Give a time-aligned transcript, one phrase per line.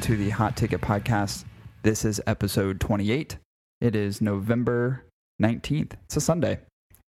[0.00, 1.44] welcome to the Hot Ticket Podcast.
[1.82, 3.36] This is episode 28.
[3.82, 5.04] It is November
[5.42, 5.92] 19th.
[6.06, 6.60] It's a Sunday.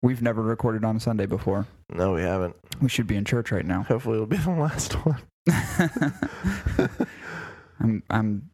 [0.02, 1.68] We've never recorded on a Sunday before.
[1.90, 2.54] No, we haven't.
[2.82, 3.84] We should be in church right now.
[3.84, 5.22] Hopefully, it'll be the last one.
[7.80, 8.50] I'm I'm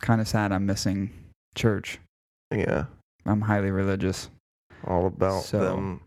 [0.00, 1.10] kind of sad I'm missing
[1.54, 2.00] church.
[2.52, 2.86] Yeah,
[3.24, 4.30] I'm highly religious,
[4.84, 6.00] all about So- them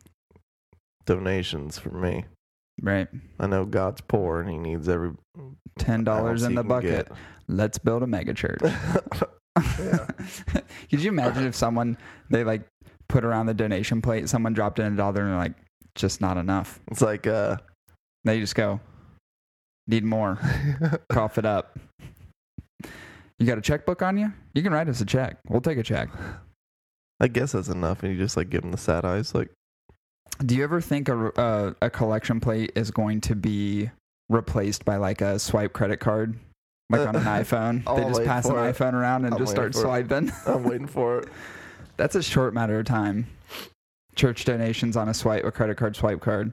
[1.06, 2.26] donations for me.
[2.82, 3.08] right?
[3.40, 5.12] I know God's poor and He needs every
[5.80, 7.08] $10 in the bucket.
[7.50, 8.60] Let's build a mega church.
[10.90, 11.98] Could you imagine if someone
[12.30, 12.62] they like
[13.08, 15.56] put around the donation plate, someone dropped in a dollar and they're like,
[15.96, 16.80] just not enough.
[16.92, 17.58] it's like, uh,
[18.24, 18.80] They just go,
[19.88, 20.40] need more.
[21.10, 21.78] Cough it up.
[23.40, 24.32] You got a checkbook on you?
[24.54, 25.38] You can write us a check.
[25.48, 26.10] We'll take a check.
[27.20, 28.04] I guess that's enough.
[28.04, 29.50] And you just like give them the sad eyes, like,
[30.46, 33.90] Do you ever think a, a, a collection plate is going to be
[34.30, 36.38] replaced by like a swipe credit card?
[36.90, 37.84] Like on an iPhone?
[37.96, 38.76] They just pass an it.
[38.76, 40.30] iPhone around and I'm just start waiting for it.
[40.30, 40.32] swiping?
[40.56, 41.30] I'm waiting for it.
[41.98, 43.28] That's a short matter of time.
[44.16, 46.52] Church donations on a swipe, a credit card swipe card.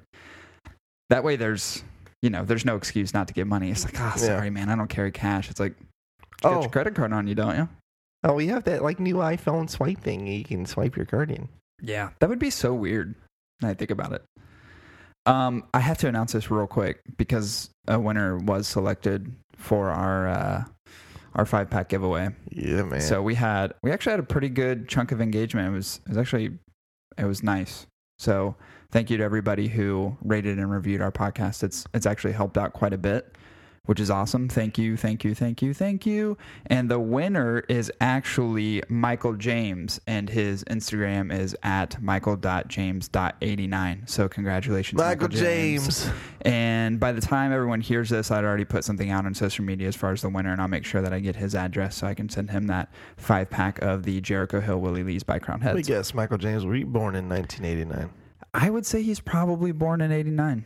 [1.11, 1.83] That way, there's
[2.23, 3.71] you know, there's no excuse not to give money.
[3.71, 4.23] It's like, ah, Yeah.
[4.23, 5.51] sorry, man, I don't carry cash.
[5.51, 6.61] It's like, you Oh.
[6.63, 7.69] your credit card on you, don't you?
[8.25, 10.27] Oh, we have that like new iPhone swipe thing.
[10.27, 11.49] You can swipe your card in.
[11.81, 13.15] Yeah, that would be so weird.
[13.61, 14.23] When I think about it.
[15.27, 20.29] Um, I have to announce this real quick because a winner was selected for our
[20.29, 20.65] uh,
[21.35, 22.31] our five pack giveaway.
[22.51, 23.01] Yeah, man.
[23.01, 25.69] So we had we actually had a pretty good chunk of engagement.
[25.69, 26.59] It was it was actually
[27.19, 27.87] it was nice.
[28.19, 28.57] So
[28.91, 31.63] thank you to everybody who rated and reviewed our podcast.
[31.63, 33.37] It's it's actually helped out quite a bit,
[33.87, 34.49] which is awesome.
[34.49, 36.39] Thank you, thank you, thank you, thank you.
[36.67, 44.09] And the winner is actually Michael James, and his Instagram is at michael.james.89.
[44.09, 46.11] So congratulations, Michael James.
[46.43, 49.89] and by the time everyone hears this, I'd already put something out on social media
[49.89, 52.07] as far as the winner, and I'll make sure that I get his address so
[52.07, 55.61] I can send him that five pack of the Jericho Hill Willie Lee's by Crown
[55.65, 58.11] Let me guess, Michael James, were you born in 1989?
[58.55, 60.65] I would say he's probably born in '89.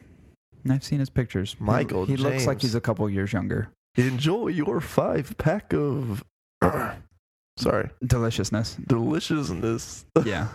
[0.68, 1.56] I've seen his pictures.
[1.58, 2.62] He- Michael he, looks like James.
[2.72, 3.68] he's a couple years younger.
[3.96, 6.24] Enjoy your five pack of.
[7.58, 8.76] Sorry, Deliciousness.
[8.86, 10.06] deliciousness.
[10.24, 10.48] yeah.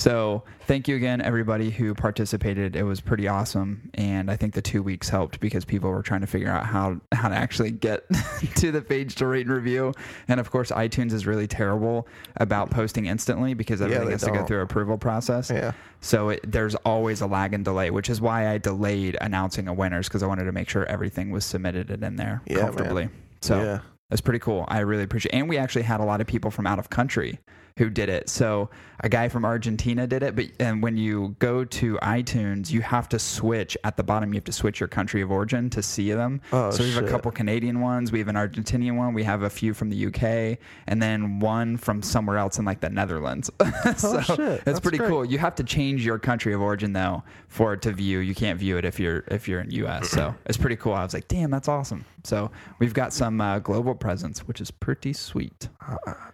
[0.00, 2.74] So thank you again, everybody who participated.
[2.74, 6.22] It was pretty awesome, and I think the two weeks helped because people were trying
[6.22, 8.06] to figure out how how to actually get
[8.56, 9.92] to the page to rate and review.
[10.26, 12.08] And of course, iTunes is really terrible
[12.38, 15.50] about posting instantly because Yeah, everything they has to go through approval process.
[15.50, 15.72] Yeah.
[16.00, 19.74] So it, there's always a lag and delay, which is why I delayed announcing a
[19.74, 22.64] winners because I wanted to make sure everything was submitted and in there Yeah, man.
[22.64, 23.08] comfortably.
[23.42, 23.80] So yeah.
[24.08, 24.64] that's pretty cool.
[24.66, 25.36] I really appreciate it.
[25.36, 27.38] And we actually had a lot of people from out of country
[27.76, 28.28] who did it.
[28.28, 28.70] So
[29.02, 33.08] a guy from Argentina did it, but and when you go to iTunes, you have
[33.10, 34.32] to switch at the bottom.
[34.32, 36.40] You have to switch your country of origin to see them.
[36.52, 39.42] Oh, so we have a couple Canadian ones, we have an Argentinian one, we have
[39.42, 43.50] a few from the UK, and then one from somewhere else in like the Netherlands.
[43.96, 44.62] so Oh, shit.
[44.66, 45.08] it's pretty great.
[45.08, 45.24] cool.
[45.24, 48.18] You have to change your country of origin though for it to view.
[48.18, 50.10] You can't view it if you're if you're in US.
[50.10, 50.92] So it's pretty cool.
[50.92, 52.04] I was like, damn, that's awesome.
[52.24, 55.68] So we've got some uh, global presence, which is pretty sweet.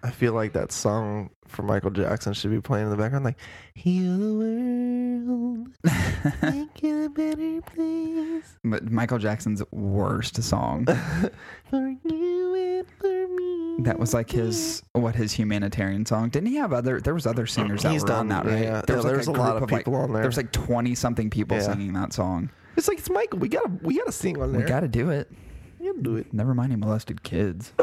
[0.03, 3.39] I feel like that song for Michael Jackson should be playing in the background, like
[3.75, 5.69] "Heal the world,
[6.43, 10.87] make it a better place But Michael Jackson's worst song.
[11.71, 16.31] for you and for me." That was like his what his humanitarian song.
[16.31, 17.01] Didn't he have other?
[17.01, 18.63] There was other singers that He's were on that, right?
[18.63, 18.83] yeah.
[18.87, 20.23] There was Yeah, like there's a group lot of like- people on there.
[20.23, 21.63] There was like twenty something people Yeah.
[21.65, 22.51] singing that song.
[22.77, 23.39] It's like it's Michael.
[23.39, 24.63] We gotta we gotta sing on there.
[24.63, 25.31] We got to do it.
[25.79, 26.33] We gotta do it.
[26.35, 27.73] Never mind, he molested kids.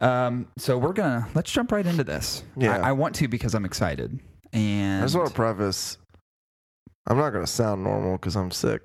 [0.00, 2.44] um, so we're gonna let's jump right into this.
[2.56, 2.76] Yeah.
[2.78, 4.18] I, I want to because I'm excited.
[4.52, 5.98] And I just want to preface.
[7.06, 8.82] I'm not gonna sound normal because I'm sick.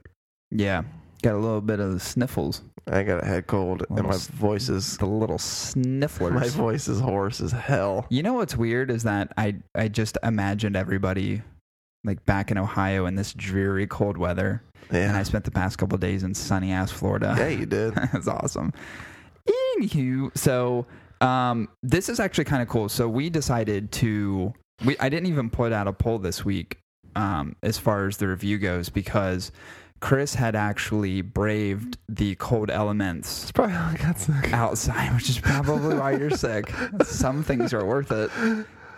[0.51, 0.83] yeah,
[1.21, 4.69] got a little bit of the sniffles, I got a head cold and my voice
[4.69, 6.33] is the little snifflers.
[6.33, 8.05] my voice is hoarse as hell.
[8.09, 11.41] You know what's weird is that I I just imagined everybody
[12.03, 15.95] like back in Ohio in this dreary cold weather, and I spent the past couple
[15.95, 17.35] of days in sunny ass Florida.
[17.37, 17.93] yeah, you did.
[18.13, 18.73] That's awesome.
[19.81, 20.85] Anywho, so
[21.21, 22.89] um, this is actually kind of cool.
[22.89, 24.53] So we decided to.
[24.85, 26.77] We I didn't even put out a poll this week
[27.15, 29.51] um, as far as the review goes because
[29.99, 34.51] Chris had actually braved the cold elements It's probably how I got sick.
[34.53, 36.73] outside, which is probably why you're sick.
[37.03, 38.31] Some things are worth it.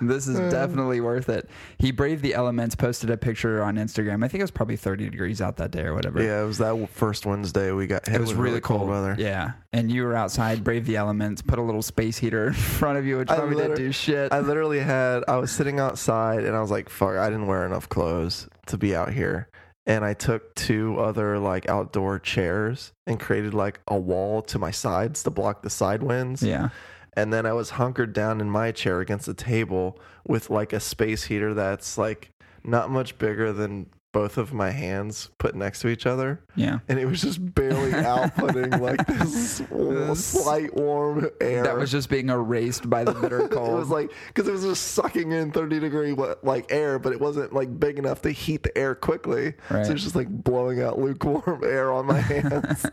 [0.08, 0.50] This is hmm.
[0.50, 1.50] definitely worth it.
[1.78, 4.24] He braved the elements, posted a picture on Instagram.
[4.24, 6.22] I think it was probably 30 degrees out that day or whatever.
[6.22, 8.90] Yeah, it was that first Wednesday we got hit It was with really, cold.
[8.90, 9.16] weather.
[9.18, 9.52] Yeah.
[9.72, 13.06] And you were outside, braved the elements, put a little space heater in front of
[13.06, 14.32] you, which I probably didn't liter- do shit.
[14.34, 17.66] I literally had I was sitting outside and I was like, fuck, I didn't wear
[17.66, 19.50] enough clothes to be out here.
[19.86, 24.72] and I took two other like outdoor chairs and created like a wall to my
[24.72, 26.42] sides to block the side winds.
[26.42, 26.70] Yeah.
[27.16, 30.80] And then I was hunkered down in my chair against the table with like a
[30.80, 32.32] space heater that's like
[32.64, 36.40] not much bigger than both of my hands put next to each other.
[36.56, 36.80] Yeah.
[36.88, 41.64] And it was just barely outputting like this slight warm air.
[41.64, 43.70] That was just being erased by the bitter cold.
[43.74, 47.20] it was like because it was just sucking in 30 degree like air, but it
[47.20, 49.56] wasn't like big enough to heat the air quickly.
[49.70, 49.84] Right.
[49.84, 52.86] So it was just like blowing out lukewarm air on my hands.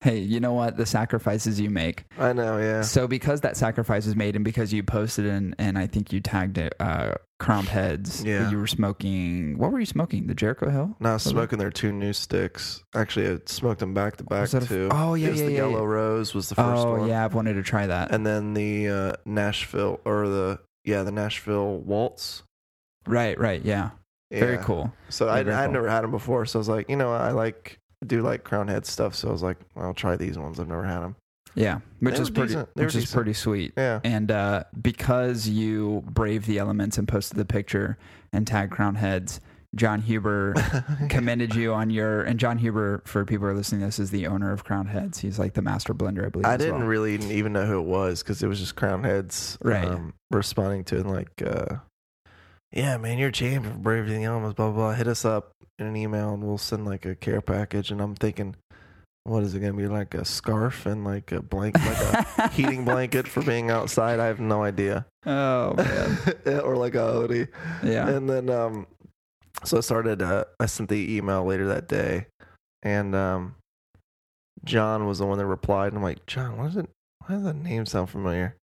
[0.00, 0.76] Hey, you know what?
[0.76, 2.04] The sacrifices you make.
[2.18, 2.82] I know, yeah.
[2.82, 6.20] So because that sacrifice was made, and because you posted and and I think you
[6.20, 8.24] tagged it, uh, Crowned Heads.
[8.24, 8.50] Yeah.
[8.50, 9.58] You were smoking.
[9.58, 10.26] What were you smoking?
[10.26, 10.96] The Jericho Hill.
[11.00, 11.30] No, I was it?
[11.30, 12.82] smoking their two new sticks.
[12.94, 14.88] Actually, I smoked them back to back a f- too.
[14.90, 15.92] oh, yeah, yeah, the yeah, Yellow yeah.
[15.92, 17.08] Rose was the first oh one.
[17.08, 18.12] yeah, I've wanted to try that.
[18.12, 22.42] And then the uh, Nashville or the yeah the Nashville Waltz.
[23.06, 23.90] right, right, yeah.
[24.30, 24.92] Very cool.
[25.08, 27.12] So Yeah, I very I'd never had them before, so I was like, you know,
[27.12, 30.58] I like do like crown head stuff, so I was like, I'll try these ones.
[30.60, 31.16] I've never had them.
[31.54, 32.54] Yeah, which They is pretty.
[32.54, 33.12] Which is decent.
[33.14, 33.72] pretty sweet.
[33.76, 34.00] Yeah.
[34.04, 37.98] And uh, because you braved the elements and posted the picture
[38.32, 39.40] and tagged Crown Heads,
[39.74, 40.54] Jon Huber
[41.08, 42.22] commended you on your.
[42.22, 44.86] And Jon Huber, for people who are listening, to this is the owner of Crown
[44.86, 45.18] Heads.
[45.18, 46.46] He's like the master blender, I believe.
[46.46, 46.86] I didn't well.
[46.86, 49.84] really even know who it was because it was just crown heads Right.
[49.88, 51.76] um, responding to and like, uh,
[52.72, 54.94] yeah, man, you're a champion for Brave the Elements, blah, blah, blah.
[54.94, 57.90] Hit us up in an email and we'll send like a care package.
[57.90, 58.56] And I'm thinking,
[59.24, 62.48] what is it going to be like a scarf and like a blanket, like a
[62.52, 64.20] heating blanket for being outside?
[64.20, 65.06] I have no idea.
[65.26, 66.18] oh man,
[66.62, 67.46] or like a hoodie.
[67.82, 68.08] yeah.
[68.08, 68.86] And then, um,
[69.64, 72.26] so I started, uh, I sent the email later that day
[72.82, 73.54] and, um,
[74.64, 75.88] Jon was the one that replied.
[75.88, 76.88] And I'm like, Jon, what is it?
[77.26, 78.56] Why does that name sound familiar?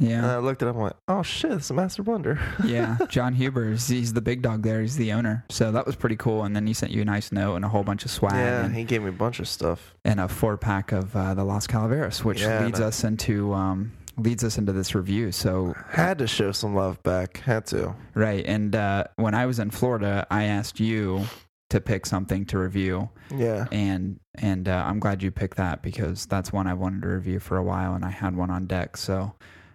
[0.00, 0.34] And Yeah.
[0.36, 0.76] I looked it up.
[0.76, 2.40] I'm like, oh shit, it's a Master Blender.
[2.64, 2.96] yeah.
[3.08, 4.80] Jon Huber, he's, the big dog there.
[4.80, 5.44] He's the owner.
[5.50, 6.44] So that was pretty cool.
[6.44, 8.64] And then he sent you a nice note and a whole bunch of swag yeah,
[8.64, 9.94] and, he gave me a bunch of stuff.
[10.04, 13.52] and a four pack of uh, the Las Calaveras, which Yeah, leads and us into
[13.52, 15.32] um, leads us into this review.
[15.32, 17.38] So Had to show some love back.
[17.38, 17.94] Had to.
[18.14, 18.44] Right.
[18.46, 21.24] And uh, when I was in Florida, I asked you
[21.70, 23.64] to pick something to review, Yeah.
[23.72, 27.38] and and uh, I'm glad you picked that because that's one I wanted to review
[27.40, 28.98] for a while, and I had one on deck.
[28.98, 29.32] So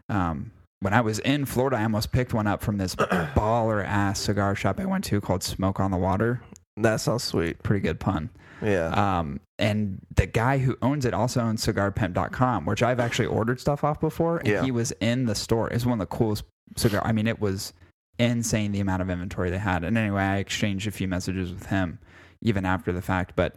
[0.10, 4.20] um, when I was in Florida, I almost picked one up from this baller ass
[4.20, 6.42] cigar shop I went to called Smoke on the Water.
[6.78, 7.64] That sounds sweet.
[7.64, 8.30] Pretty good pun.
[8.62, 8.90] Yeah.
[9.20, 13.84] Um, and the guy who owns it also owns cigarpimp.com, which I've actually ordered stuff
[13.84, 14.38] off before.
[14.38, 14.64] And Yeah.
[14.64, 15.70] he was in the store.
[15.70, 16.44] It's one of the coolest
[16.76, 17.02] cigar.
[17.04, 17.74] I mean, it was
[18.20, 19.84] insane the amount of inventory they had.
[19.84, 21.98] And anyway, I exchanged a few messages with him
[22.42, 23.34] even after the fact.
[23.36, 23.56] But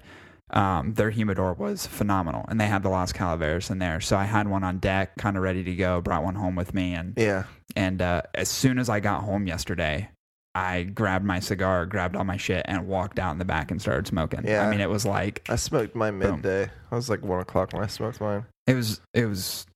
[0.53, 2.45] um, their humidor was phenomenal.
[2.49, 4.01] And they had the Las Calaveras in there.
[4.01, 6.75] So I had one on deck, kind of ready to go, brought one home with
[6.75, 6.95] me.
[6.95, 7.45] And, yeah.
[7.77, 10.11] and uh, as soon as I got home yesterday,
[10.55, 13.81] I grabbed my cigar, grabbed all my shit, and walked out in the back and
[13.81, 14.47] started smoking.
[14.47, 14.67] Yeah.
[14.67, 16.37] I mean, it was like I smoked mine Boom.
[16.37, 16.71] midday.
[16.91, 18.45] I was like one o'clock when I smoked mine.
[18.67, 19.67] it was it was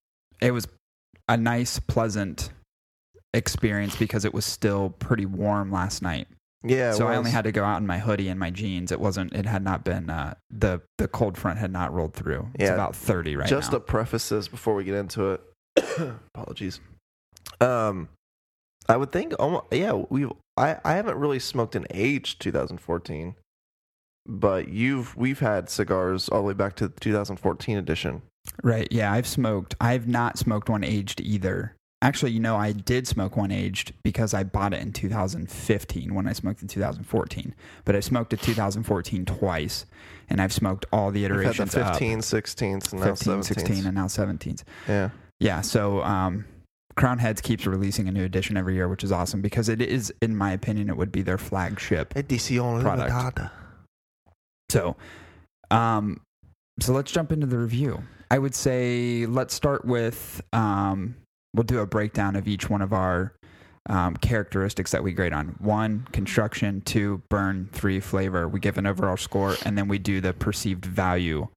[0.40, 0.66] it was
[1.28, 2.50] a nice pleasant
[3.32, 6.26] experience because it was still pretty warm last night
[6.64, 6.92] Yeah.
[6.92, 9.32] so i only had to go out in my hoodie and my jeans it wasn't
[9.34, 12.74] it had not been uh the the cold front had not rolled through it's Yeah.
[12.74, 15.40] about 30 right just now to preface this before we get into it
[16.34, 16.80] apologies
[17.60, 18.08] um
[18.88, 20.30] i would think almost, yeah we've.
[20.56, 23.34] I, I haven't really smoked an aged 2014
[24.26, 28.22] but you've we've had cigars all the way back to the 2014 edition
[28.62, 31.74] right yeah i've smoked i've not smoked one aged either
[32.04, 36.28] actually you know i did smoke one aged because i bought it in 2015 when
[36.28, 39.86] i smoked in 2014 but i smoked a 2014 twice
[40.28, 41.94] and i've smoked all the We've had iterations the up.
[41.94, 44.62] 15 16s and now 17s 16, and now 17s.
[44.86, 46.44] yeah Yeah, so um,
[46.96, 50.12] Crown Heads keeps releasing a new edition every year, which is awesome because it is,
[50.22, 52.14] in my opinion, it would be their flagship.
[52.14, 53.10] edición Product.
[53.10, 53.50] limitada.
[54.70, 54.94] So,
[55.72, 56.20] um,
[56.80, 58.04] so let's jump into the review.
[58.30, 61.16] I would say let's start with um,
[61.54, 63.32] we'll do a breakdown of each one of our
[63.88, 65.56] um, characteristics that we grade on.
[65.58, 66.80] One, construction.
[66.82, 67.68] Two, burn.
[67.72, 68.48] Three, flavor.
[68.48, 71.48] We give an overall score, and then we do the perceived value,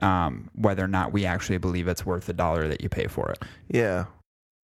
[0.00, 3.30] um, whether or not we actually believe it's worth the dollar that you pay for
[3.30, 3.42] it.
[3.68, 4.06] Yeah.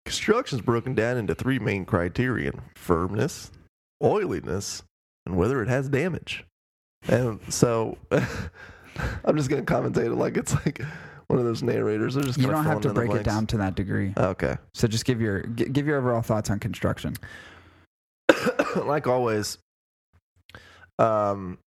[0.05, 3.51] Construction's broken down into three main criterion firmness,
[4.03, 4.83] oiliness,
[5.25, 6.45] and whether it has damage.
[7.09, 10.81] And so I'm just going to commentate it like it's like
[11.29, 12.15] one of those narrators.
[12.15, 14.13] They're just You don't have to break it down to that degree.
[14.17, 14.57] Okay.
[14.75, 17.17] So just give your gi- give your overall thoughts on construction.
[18.77, 19.59] like always,
[20.99, 21.59] um,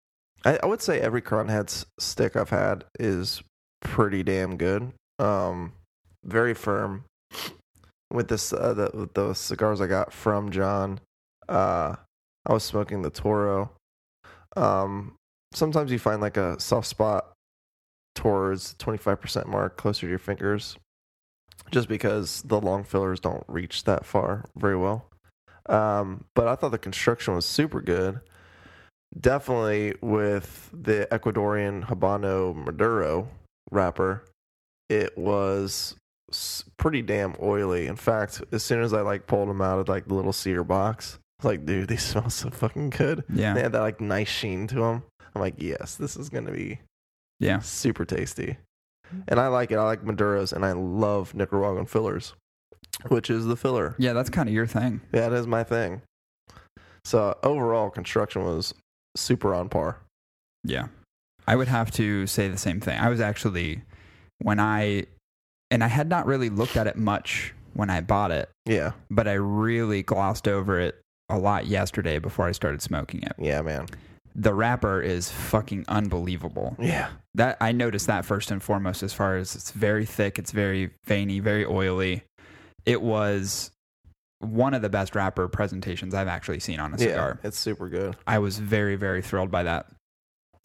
[0.45, 3.41] I, I would say every Crown Heads stick I've had is
[3.81, 4.91] pretty damn good.
[5.19, 5.73] Um,
[6.23, 7.05] very firm.
[8.11, 10.99] With this, uh, the with those cigars I got from Jon,
[11.47, 11.95] uh,
[12.45, 13.71] I was smoking the Toro.
[14.57, 15.13] Um,
[15.53, 17.33] sometimes you find like a soft spot
[18.19, 20.75] towards 25% mark closer to your fingers
[21.71, 25.05] just because the long fillers don't reach that far very well.
[25.67, 28.19] Um, but I thought the construction was super good.
[29.17, 33.29] Definitely with the Ecuadorian Habano Maduro
[33.71, 34.25] wrapper,
[34.89, 35.95] it was
[36.75, 37.87] pretty damn oily.
[37.87, 40.65] In fact, as soon as I like pulled them out of like the little cedar
[40.65, 43.23] box, I was like, dude, these smell so fucking good.
[43.33, 43.53] Yeah.
[43.53, 45.03] They had that like nice sheen to them.
[45.33, 46.81] I'm like, yes, this is gonna be
[47.39, 47.59] Yeah.
[47.59, 48.57] super tasty.
[49.27, 49.77] And I like it.
[49.77, 52.33] I like Maduros, and I love Nicaraguan fillers,
[53.07, 53.95] which is the filler.
[53.97, 55.01] Yeah, that's kind of your thing.
[55.13, 56.01] Yeah, it is my thing.
[57.05, 58.73] So overall, construction was
[59.15, 59.97] super on par.
[60.63, 60.87] Yeah.
[61.47, 62.99] I would have to say the same thing.
[62.99, 63.81] I was actually,
[64.39, 65.05] when I,
[65.71, 69.27] and I had not really looked at it much when I bought it, Yeah, but
[69.27, 73.33] I really glossed over it a lot yesterday before I started smoking it.
[73.39, 73.87] yeah, man.
[74.35, 76.75] The wrapper is fucking unbelievable.
[76.79, 80.51] Yeah, That I noticed that first and foremost as far as it's very thick, it's
[80.51, 82.23] very veiny, very oily.
[82.85, 83.71] It was
[84.39, 87.39] one of the best wrapper presentations I've actually seen on a yeah, cigar.
[87.43, 88.15] it's super good.
[88.25, 89.87] I was very, very thrilled by that.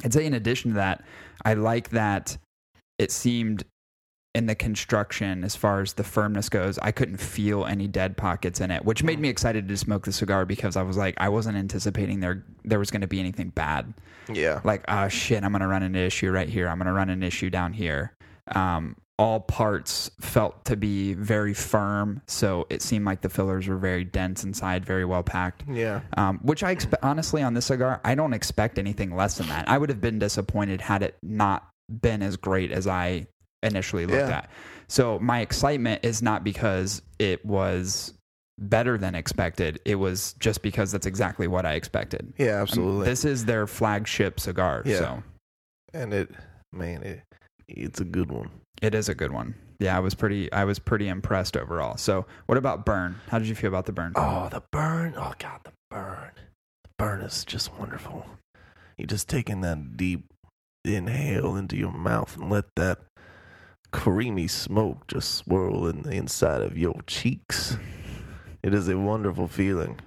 [0.05, 1.03] I'd say, in addition to that,
[1.45, 2.37] I like that
[2.99, 3.65] it seemed
[4.35, 8.61] in the construction, as far as the firmness goes, I couldn't feel any dead pockets
[8.61, 11.29] in it, which made me excited to smoke the cigar because I was like, I
[11.29, 13.95] wasn't anticipating there there was going to be anything bad.
[14.33, 16.67] Yeah, Like, ah, shit, I'm going to run an issue right here.
[16.67, 18.15] I'm going to run an issue down here.
[18.55, 23.77] Um, all parts felt to be very firm, so it seemed like the fillers were
[23.77, 28.01] very dense inside, very well packed yeah, um, which I expect honestly on this cigar.
[28.05, 29.69] I don't expect anything less than that.
[29.69, 33.29] I would have been disappointed had it not been as great as I
[33.65, 34.39] initially looked Yeah.
[34.39, 34.51] at.
[34.89, 38.15] So my excitement is not because it was
[38.59, 39.81] better than expected.
[39.85, 42.33] It was just because that's exactly what I expected.
[42.39, 43.05] yeah, I mean, absolutely.
[43.07, 44.99] this is their flagship cigar, Yeah.
[44.99, 45.23] so
[45.93, 46.31] and it,
[46.73, 47.23] man, it,
[47.69, 48.51] it's a good one.
[48.83, 49.55] it is a good one.
[49.81, 51.97] Yeah, I was pretty I was pretty impressed overall.
[51.97, 53.17] So, what about burn?
[53.29, 54.13] How did you feel about the burn?
[54.15, 55.15] Oh, the burn!
[55.17, 56.31] Oh God, the burn!
[56.85, 58.25] The burn is just wonderful.
[58.99, 60.27] You just taking that deep
[60.85, 62.99] inhale into your mouth and let that
[63.95, 67.77] creamy smoke just swirl in the inside of your cheeks.
[68.61, 70.01] It is a wonderful feeling,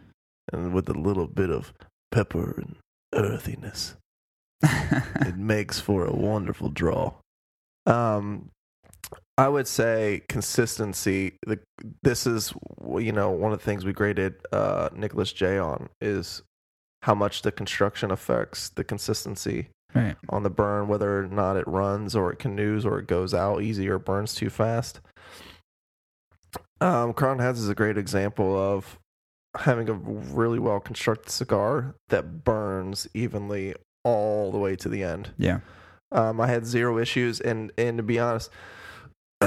[0.52, 1.72] and with a little bit of
[2.12, 2.76] pepper and
[3.16, 3.96] earthiness,
[4.62, 7.14] it makes for a wonderful draw.
[7.86, 8.52] Um,
[9.38, 11.38] I would say consistency.
[11.48, 11.58] The
[12.04, 12.54] this is
[12.98, 16.42] you know one of the things we graded uh, Nicholas J on is
[17.04, 20.16] how much the construction affects the consistency right.
[20.30, 23.62] on the burn, whether or not it runs or it canoes or it goes out
[23.62, 25.00] easy or burns too fast.
[26.80, 29.00] Um, Crown Heads is a great example of
[29.58, 33.74] having a really well constructed cigar that burns evenly
[34.04, 35.32] all the way to the end.
[35.38, 35.60] Yeah.
[36.12, 38.50] Um, I had zero issues, and and to be honest,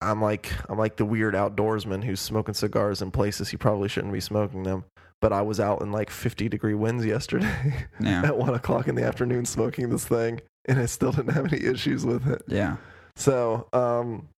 [0.00, 4.12] I'm like I'm like the weird outdoorsman who's smoking cigars in places he probably shouldn't
[4.12, 4.84] be smoking them.
[5.22, 8.22] But I was out in like 50 degree winds yesterday Yeah.
[8.22, 11.64] at one o'clock in the afternoon smoking this thing, and I still didn't have any
[11.64, 12.42] issues with it.
[12.46, 12.76] Yeah.
[13.16, 14.28] So, um,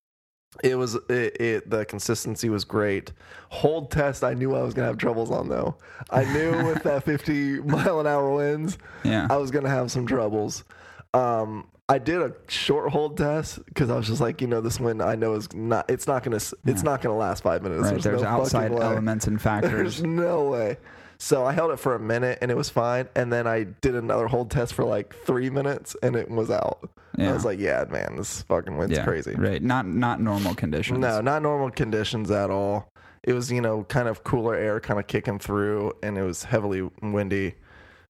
[0.64, 3.12] it was it, it the consistency was great.
[3.50, 5.76] Hold test, I knew I was gonna have troubles on though.
[6.10, 9.26] I knew with that 50 mile an hour winds, Yeah.
[9.28, 10.64] I was gonna have some troubles.
[11.12, 14.78] Um, I did a short hold test because I was just like, you know, this
[14.78, 15.90] wind I know is not.
[15.90, 16.36] It's not gonna.
[16.36, 16.74] It's Yeah.
[16.82, 17.90] not gonna last five minutes.
[17.90, 18.02] Right.
[18.02, 19.72] There's, no outside elements and factors.
[19.72, 20.76] There's no way.
[21.20, 23.96] So I held it for a minute and it was fine, and then I did
[23.96, 26.90] another hold test for like three minutes and it was out.
[27.16, 27.30] Yeah.
[27.30, 29.04] I was like, yeah, man, this fucking wind's yeah.
[29.04, 29.34] crazy.
[29.34, 29.62] Right.
[29.62, 30.98] Not not normal conditions.
[31.00, 32.92] No, not normal conditions at all.
[33.24, 36.44] It was, you know, kind of cooler air kind of kicking through, and it was
[36.44, 37.54] heavily windy.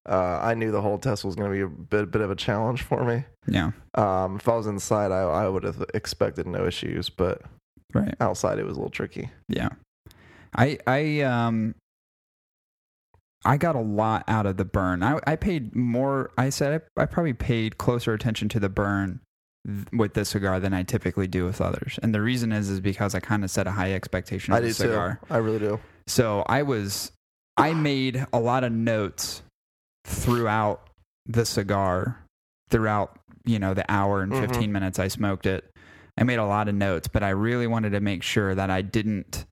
[0.09, 2.35] Uh, I knew the whole test was going to be a bit, bit of a
[2.37, 3.25] challenge for me.
[3.47, 3.73] Yeah.
[3.95, 7.43] Um, if I was inside, I, I would have expected no issues, but
[7.95, 8.15] Right.
[8.21, 9.31] outside it was a little tricky.
[9.49, 9.69] Yeah.
[10.57, 11.75] I I um
[13.45, 15.03] I got a lot out of the burn.
[15.03, 19.21] I I paid more I said I, I probably paid closer attention to the burn
[19.67, 21.99] th- with this cigar than I typically do with others.
[22.03, 24.63] And the reason is is because I kind of set a high expectation I of
[24.65, 25.19] do the cigar.
[25.27, 25.35] too.
[25.35, 25.81] I really do.
[26.07, 27.13] So I was
[27.57, 29.43] I made a lot of notes
[30.09, 30.89] throughout
[31.27, 32.19] the cigar,
[32.71, 34.41] throughout, you know, the hour and Mhm.
[34.41, 35.71] 15 minutes I smoked it.
[36.17, 38.83] I made a lot of notes, but I really wanted to make sure that I
[38.83, 39.47] didn't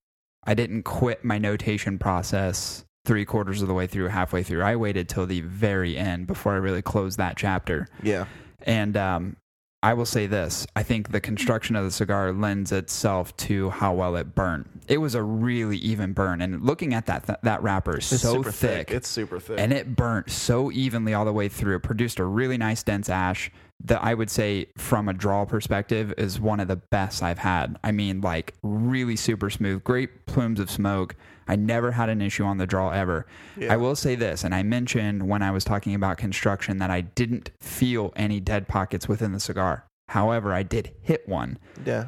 [0.49, 4.63] I didn't quit my notation process three quarters of the way through, halfway through.
[4.63, 7.89] I waited till the very end before I really closed that chapter.
[8.03, 8.27] Yeah.
[8.63, 9.37] And um
[9.83, 13.95] I will say this: I think the construction of the cigar lends itself to how
[13.95, 14.69] well it burned.
[14.89, 18.23] It was a really even burn, and looking at that th- that wrapper is It's
[18.23, 19.59] so super thick, It's super thick.
[19.61, 21.77] and it burnt so evenly all the way through.
[21.77, 23.51] It produced a really nice dense ash
[23.85, 27.79] that I would say, from a draw perspective, is one of the best I've had.
[27.85, 31.15] I mean, like really super smooth, great plumes of smoke.
[31.49, 33.27] I never had an issue on the draw ever.
[33.57, 33.73] Yeah.
[33.73, 37.03] I will say this, and I mentioned when I was talking about construction that I
[37.03, 39.85] didn't feel any dead pockets within the cigar.
[40.09, 41.59] However, I did hit one.
[41.85, 42.07] yeah.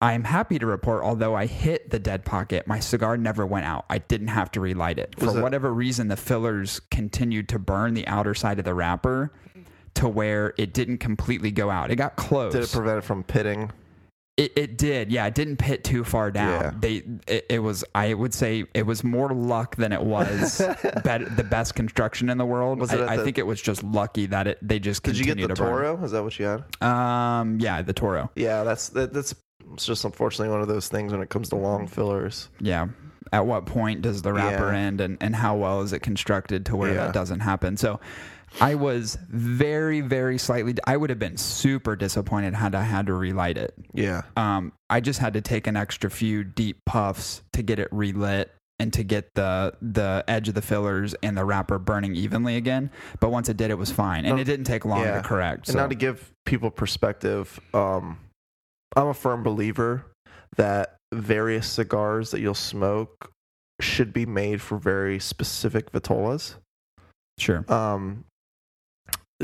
[0.00, 3.84] I'm happy to report, although I hit the dead pocket, my cigar never went out.
[3.88, 5.14] I didn't have to relight it.
[5.20, 8.74] Was For it- whatever reason, the fillers continued to burn the outer side of the
[8.74, 9.30] wrapper
[9.94, 11.92] to where it didn't completely go out.
[11.92, 12.52] It got close.
[12.52, 13.70] Did it prevent it from pitting?
[14.38, 15.26] It, it did, yeah.
[15.26, 16.60] It didn't pit too far down.
[16.62, 16.72] Yeah.
[16.80, 17.84] They, it, it was.
[17.94, 20.58] I would say it was more luck than it was
[21.04, 22.80] bet, the best construction in the world.
[22.80, 25.18] Was it I, I the- think it was just lucky that it they just Did
[25.18, 25.56] you get the to burn.
[25.68, 26.02] Toro?
[26.04, 26.64] Is that what you had?
[26.82, 28.30] Um, yeah, the Toro.
[28.34, 29.34] Yeah, that's that, that's
[29.74, 32.48] it's just unfortunately one of those things when it comes to long fillers.
[32.58, 32.88] Yeah.
[33.34, 34.78] At what point does the wrapper Yeah.
[34.78, 37.04] end, and and how well is it constructed to where Yeah.
[37.06, 37.76] that doesn't happen?
[37.76, 38.00] So.
[38.60, 40.74] I was very, very slightly.
[40.86, 43.74] I would have been super disappointed had I had to relight it.
[43.94, 44.22] Yeah.
[44.36, 48.50] um, I just had to take an extra few deep puffs to get it relit
[48.78, 52.90] and to get the the edge of the fillers and the wrapper burning evenly again.
[53.20, 55.20] But once it did, it was fine, and No, it didn't take long yeah.
[55.20, 55.68] to correct.
[55.68, 55.78] And So.
[55.80, 58.18] now to give people perspective, um,
[58.96, 60.04] I'm a firm believer
[60.56, 63.30] that various cigars that you'll smoke
[63.80, 66.56] should be made for very specific vitolas.
[67.38, 68.24] sure, Um,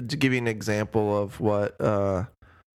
[0.00, 2.24] to give you an example of what uh,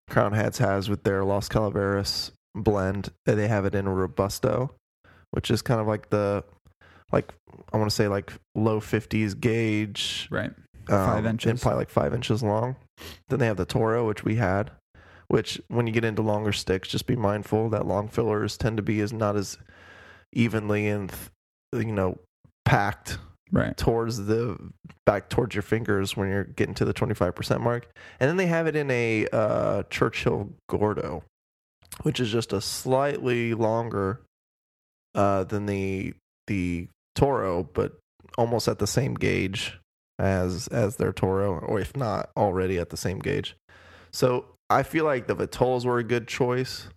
[0.10, 4.72] Crowned Heads has with their Los Calaveras blend, uh, they have it in a Robusto,
[5.32, 6.44] which is kind of like the
[7.12, 7.34] like
[7.74, 10.52] I want to say like low 50s gauge, right,
[10.90, 12.76] um, inches, and probably like five inches long.
[13.30, 14.72] Then they have the Toro, which we had,
[15.28, 18.84] which when you get into longer sticks, just be mindful that long fillers tend to
[18.84, 19.58] be as not as
[20.34, 21.12] evenly and
[21.74, 22.18] you know
[22.66, 23.18] packed
[23.52, 24.58] right, towards the
[25.06, 27.90] back towards your fingers when you're getting to the 25% mark.
[28.20, 31.24] And then they have it in a uh, Churchill Gordo,
[32.04, 34.22] which is just a slightly longer
[35.16, 36.14] uh, than the
[36.48, 37.98] the Toro, but
[38.38, 39.78] almost at the same gauge
[40.18, 43.56] as as their Toro, or if not already at the same gauge.
[44.12, 46.88] So I feel like the Vitolas were a good choice.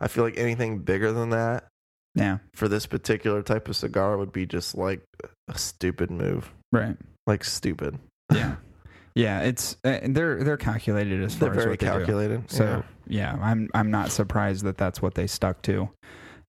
[0.00, 1.68] I feel like anything bigger than that
[2.14, 5.02] yeah, for this particular type of cigar would be just like
[5.48, 6.52] a stupid move.
[6.72, 6.96] right,
[7.26, 7.98] Like stupid.
[8.32, 8.56] yeah,
[9.14, 9.40] yeah.
[9.40, 11.92] It's uh, they're they're calculated as far They're as very what they do.
[11.92, 12.50] calculated.
[12.50, 13.38] So yeah.
[13.40, 15.88] I'm I'm not surprised that that's what they stuck to.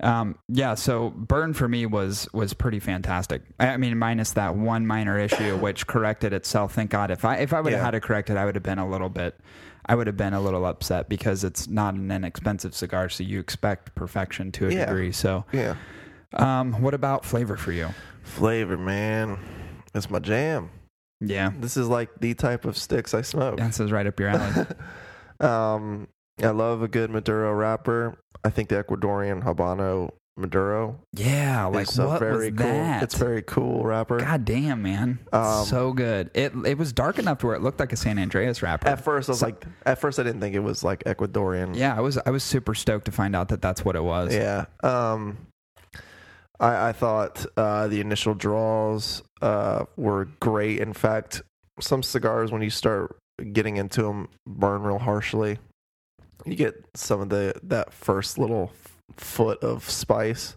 [0.02, 3.42] Um, yeah, so burn for me was was pretty fantastic.
[3.60, 6.74] I I mean, minus that one minor issue, which corrected itself.
[6.74, 7.10] Thank God.
[7.12, 7.86] If I if I would have Yeah.
[7.86, 9.40] had it corrected, I would have been a little bit.
[9.86, 13.40] I would have been a little upset because it's not an inexpensive cigar, so you
[13.40, 14.86] expect perfection to a Yeah.
[14.86, 15.12] degree.
[15.12, 15.76] So, yeah.
[16.34, 17.90] um, what about flavor for you?
[18.24, 19.38] Flavor, man.
[19.94, 20.70] It's my jam.
[21.20, 23.58] Yeah, This is like the type of sticks I smoke.
[23.58, 24.66] this is right up your alley.
[25.40, 26.08] um,
[26.42, 28.18] I love a good Maduro wrapper.
[28.44, 32.68] I think the Ecuadorian Habano Maduro Yeah, like a what very was cool.
[32.68, 33.04] that?
[33.04, 34.20] It's very cool wrapper.
[34.20, 36.32] God damn, man, Um, so good.
[36.34, 38.88] It it was dark enough to where it looked like a San Andrés wrapper.
[38.88, 41.76] At first, I was like, at first, I didn't think it was like Ecuadorian.
[41.76, 44.34] Yeah, I was I was super stoked to find out that that's what it was.
[44.34, 44.66] Yeah.
[44.84, 45.38] Um,
[46.60, 50.80] I, I thought uh, the initial draws uh, were great.
[50.80, 51.44] In fact,
[51.80, 53.18] some cigars, when you start
[53.52, 55.58] getting into them, burn real harshly.
[56.46, 58.72] You get some of the that first little
[59.18, 60.56] foot of spice.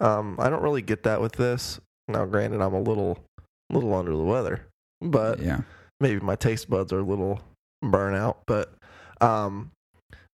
[0.00, 1.80] Um, I don't really get that with this.
[2.08, 3.18] Now, granted, I'm a little
[3.70, 4.66] little under the weather,
[5.00, 5.60] but yeah,
[6.00, 7.40] maybe my taste buds are a little
[7.84, 8.74] burnout, but
[9.20, 9.70] um,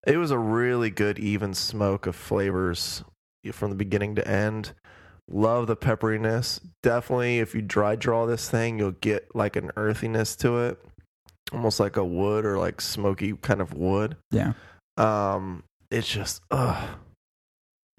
[0.07, 3.03] it was a really good even smoke of flavors
[3.51, 4.73] from the beginning to end.
[5.31, 6.59] Love the pepperiness.
[6.81, 10.79] Definitely, if you dry draw this thing, you'll get like an earthiness to it,
[11.53, 14.17] almost like a wood or like smoky kind of wood.
[14.31, 14.53] yeah,
[14.97, 16.89] Um, it's just, ugh,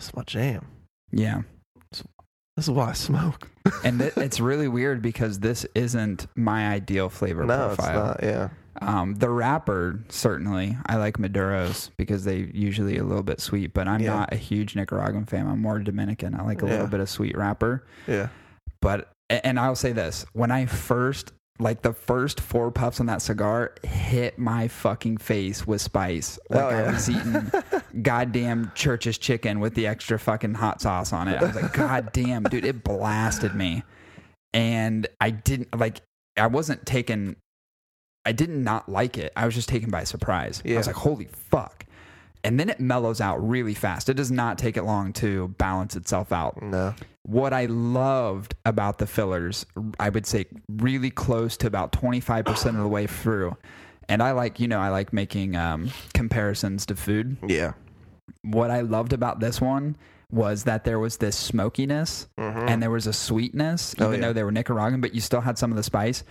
[0.01, 0.67] it's my jam.
[1.13, 1.43] yeah.
[2.57, 3.49] This is why I smoke.
[3.85, 8.13] And it, it's really weird because this isn't my ideal flavor no, profile.
[8.13, 8.29] it's not.
[8.29, 8.49] Yeah,
[8.83, 13.87] Um, the wrapper certainly I like Maduros because they usually a little bit sweet, but
[13.89, 14.15] I'm Yeah.
[14.15, 15.47] not a huge Nicaraguan fan.
[15.47, 16.35] I'm more Dominican.
[16.35, 16.73] I like a Yeah.
[16.73, 17.85] little bit of sweet wrapper.
[18.07, 18.29] yeah,
[18.83, 23.23] But and I'll say this: when I first like the first four puffs on that
[23.23, 27.53] cigar hit my fucking face with spice, oh, like Oh, I was eating
[28.03, 31.41] goddamn church's chicken with the extra fucking hot sauce on it.
[31.41, 33.83] I was like, God damn, dude, it blasted me,
[34.53, 36.01] and I didn't like.
[36.37, 37.37] I wasn't taken
[38.25, 39.33] I did not not like it.
[39.37, 40.63] I was just taken by surprise.
[40.65, 41.85] I was like, holy fuck.
[42.45, 44.09] And then it mellows out really fast.
[44.09, 46.63] It does not take it long to balance itself out.
[46.63, 46.95] No.
[47.23, 49.67] What I loved about the fillers,
[49.99, 53.57] I would say really close to about 25% of the way through.
[54.09, 57.37] And I like, you know, I like making um, comparisons to food.
[57.47, 57.75] Yeah.
[58.43, 59.97] What I loved about this one
[60.31, 64.13] was that there was this smokiness and there was a sweetness, even Mm-hmm.
[64.13, 64.21] Oh, yeah.
[64.29, 66.25] though they were Nicaraguan, but you still had some of the spice.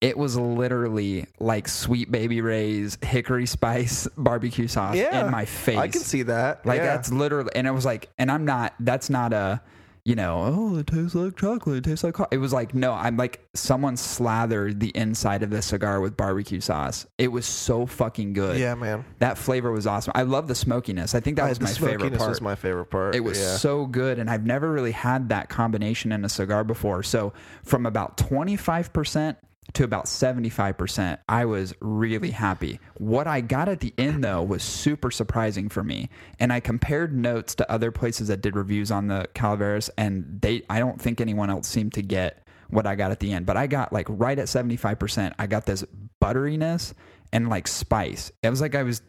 [0.00, 5.26] It was literally like sweet baby Ray's hickory spice barbecue sauce Yeah.
[5.26, 5.76] in my face.
[5.78, 6.64] I can see that.
[6.64, 6.86] Like yeah.
[6.96, 8.72] that's literally, and it was like, and I'm not.
[8.80, 9.60] That's not a,
[10.04, 11.78] you know, oh, it tastes like chocolate.
[11.78, 12.14] It tastes like.
[12.14, 12.26] Co-.
[12.30, 16.60] It was like, no, I'm like, someone slathered the inside of the cigar with barbecue
[16.60, 17.06] sauce.
[17.18, 18.58] It was so fucking good.
[18.58, 19.04] Yeah, man.
[19.18, 20.12] that flavor was awesome.
[20.14, 21.14] I love the smokiness.
[21.14, 22.28] I think that I- was my favorite part.
[22.28, 23.14] was my favorite part.
[23.14, 23.56] It was yeah.
[23.56, 27.02] so good, and I've never really had that combination in a cigar before.
[27.02, 27.32] So
[27.64, 29.36] from about 25%
[29.74, 32.80] to about 75%, I was really happy.
[32.98, 36.08] What I got at the end, though, was super surprising for me.
[36.38, 40.62] And I compared notes to other places that did reviews on the Calaveras, and they
[40.68, 43.46] I don't think anyone else seemed to get what I got at the end.
[43.46, 45.84] But I got like right at 75%, I got this
[46.22, 46.94] butteriness
[47.32, 48.32] and like spice.
[48.42, 49.02] It was like I was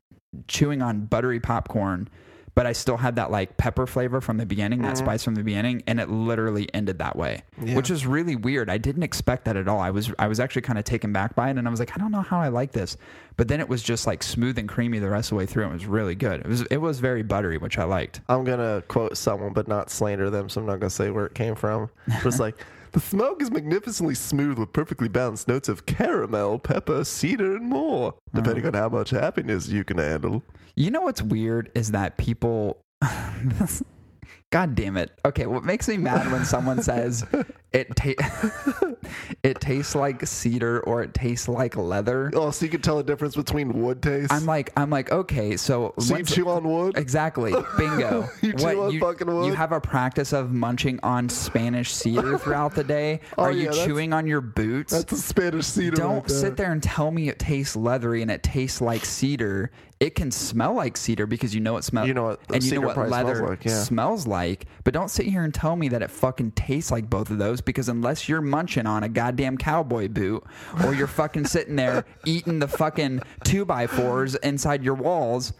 [0.48, 2.10] chewing on buttery popcorn,
[2.54, 5.06] but I still had that like pepper flavor from the beginning, that mm-hmm.
[5.06, 7.76] spice from the beginning, and it literally ended that way, Yeah.
[7.76, 8.70] which was really weird.
[8.70, 9.80] I didn't expect that at all.
[9.80, 11.96] I was I was actually kind of taken back by it, and I was like,
[11.96, 12.98] I don't know how I like this,
[13.38, 15.68] but then it was just like smooth and creamy the rest of the way through.
[15.68, 16.42] It was really good.
[16.42, 18.22] It was it was very buttery, which I liked.
[18.28, 21.36] I'm gonna quote someone, but not slander them, so I'm not gonna say where it
[21.36, 21.90] came from.
[22.26, 22.58] It's like
[22.92, 28.16] the smoke is magnificently smooth with perfectly balanced notes of caramel, pepper, cedar, and more,
[28.34, 30.44] depending on how much happiness you can handle.
[30.76, 32.82] You know what's weird is that people.
[34.52, 35.18] God damn it.
[35.24, 37.26] Okay, what makes me mad when someone says
[37.74, 38.92] it ta-
[39.44, 42.30] it tastes like cedar or it tastes like leather.
[42.34, 44.32] Oh, so you can tell the difference between wood taste.
[44.32, 46.98] I'm like I'm like okay, so so you once- chew on wood.
[46.98, 47.54] Exactly.
[47.78, 48.28] Bingo.
[48.42, 49.46] You chew on you, fucking wood?
[49.46, 53.20] you have a practice of munching on Spanish cedar throughout the day?
[53.38, 54.92] Oh, Are yeah, you that's- chewing on your boots?
[54.94, 55.96] That's a Spanish cedar.
[55.96, 56.38] Don't there.
[56.38, 59.72] sit there and tell me it tastes leathery and it tastes like cedar.
[60.00, 62.08] It can smell like cedar because you know it smells.
[62.08, 63.84] You know what and you know what probably smells leather like, yeah.
[63.84, 64.66] smells like.
[64.84, 67.61] But don't sit here and tell me that it fucking tastes like both of those
[67.66, 70.44] because unless you're munching on a goddamn cowboy boot
[70.84, 75.54] or you're fucking sitting there eating the fucking two by fours inside your walls,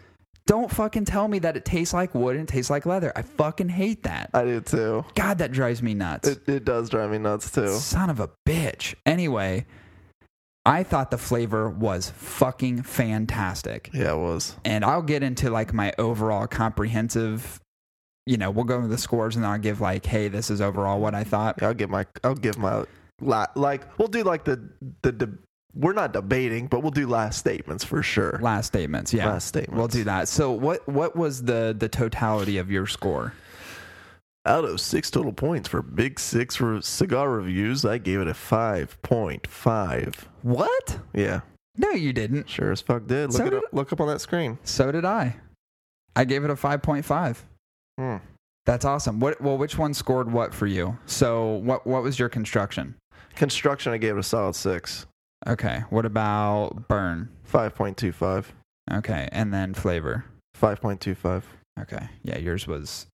[0.46, 3.12] don't fucking tell me that it tastes like wood and it tastes like leather.
[3.14, 4.30] I fucking hate that.
[4.34, 5.04] I do too.
[5.14, 6.28] God, that drives me nuts.
[6.28, 7.68] It, it does drive me nuts too.
[7.68, 8.94] Son of a bitch.
[9.06, 9.66] Anyway,
[10.64, 13.90] I thought the flavor was fucking fantastic.
[13.92, 14.56] Yeah, it was.
[14.64, 17.60] And I'll get into like my overall comprehensive,
[18.26, 20.60] you know, we'll go over the scores and then I'll give like, hey, this is
[20.60, 21.62] overall what I thought.
[21.62, 22.06] I'll give my.
[22.24, 22.84] I'll give my.
[23.20, 24.60] Like we'll do like the
[25.02, 25.12] the.
[25.12, 25.38] the
[25.74, 28.38] we're not debating, but we'll do last statements for sure.
[28.42, 29.26] Last statements, yeah.
[29.30, 29.78] Last statements.
[29.78, 30.28] We'll do that.
[30.28, 33.32] So what what was the the totality of your score?
[34.44, 38.34] Out of six total points for Big Six re- cigar reviews, I gave it a
[38.34, 40.28] five point five.
[40.42, 40.98] What?
[41.14, 41.40] Yeah,
[41.78, 42.50] No, you didn't.
[42.50, 43.30] sure as fuck did.
[43.30, 43.64] Look So it did up.
[43.72, 44.58] Look up on that screen.
[44.64, 45.36] So did I.
[46.16, 47.36] I gave it a 5.5.
[47.98, 48.16] Hmm.
[48.64, 49.18] That's awesome.
[49.20, 50.96] What well which one scored what for you?
[51.06, 52.94] So what what was your construction?
[53.34, 55.06] Construction, I gave it a solid six.
[55.46, 55.82] Okay.
[55.90, 57.28] What about burn?
[57.44, 58.52] Five point two five.
[58.90, 59.28] Okay.
[59.32, 60.24] And then flavor.
[60.54, 61.44] Five point two five.
[61.80, 62.08] Okay.
[62.22, 63.06] Yeah, yours was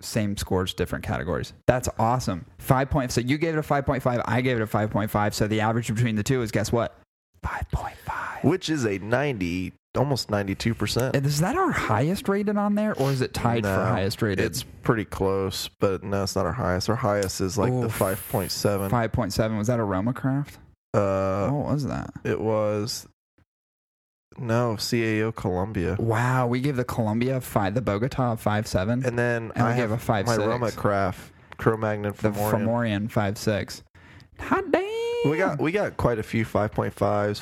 [0.00, 1.52] same scores, different categories.
[1.66, 2.44] That's awesome.
[2.58, 3.10] Five point.
[3.10, 4.20] So you gave it a five point five.
[4.26, 5.34] I gave it a five point five.
[5.34, 6.98] So the average between the two is guess what?
[7.42, 8.44] Five point five.
[8.44, 11.16] Which is a ninety, almost ninety two percent.
[11.16, 14.44] Is that our highest rated on there, or is it tied for highest rated?
[14.44, 16.88] It's pretty close, but no, it's not our highest.
[16.88, 18.90] Our highest is like the five point seven.
[18.90, 19.56] five point seven.
[19.58, 20.58] Was that a Roma Craft?
[20.94, 22.10] Uh, what was that?
[22.24, 23.06] it was
[24.38, 29.52] no CAO Colombia, Wow, we gave the Colombia five, the Bogota five seven, and then
[29.54, 30.46] and I gave have a five my six.
[30.46, 32.50] Roma Craft Cro-Magnon the Fomorian.
[32.52, 33.82] Fomorian five six.
[34.38, 35.05] Hot damn.
[35.24, 36.92] We got we got quite a few 5.5s,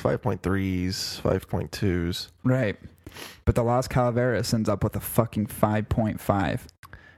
[0.01, 2.29] 5.3s, 5.2s.
[2.43, 2.75] right,
[3.45, 6.67] but the Las Calaveras ends up with a fucking five point five.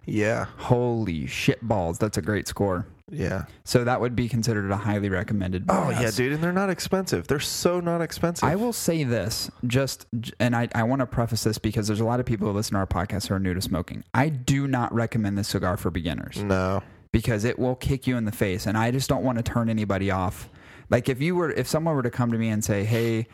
[0.06, 1.98] Yeah, Holy shit balls!
[2.00, 2.86] That's a great score.
[3.10, 3.46] yeah.
[3.63, 5.65] So that would be considered a highly recommended.
[5.70, 7.28] Oh yeah, dude, and they're not expensive.
[7.28, 8.43] They're so not expensive.
[8.48, 10.06] I will say this, just,
[10.39, 12.74] and I, I want to preface this because there's a lot of people who listen
[12.74, 14.04] to our podcast who are new to smoking.
[14.13, 16.38] I do not recommend this cigar for beginners.
[16.41, 16.84] no.
[17.12, 19.70] Because it will kick you in the face and I just don't want to turn
[19.70, 20.50] anybody off.
[20.89, 23.28] Like if you were if someone were to come to me and say, "Hey,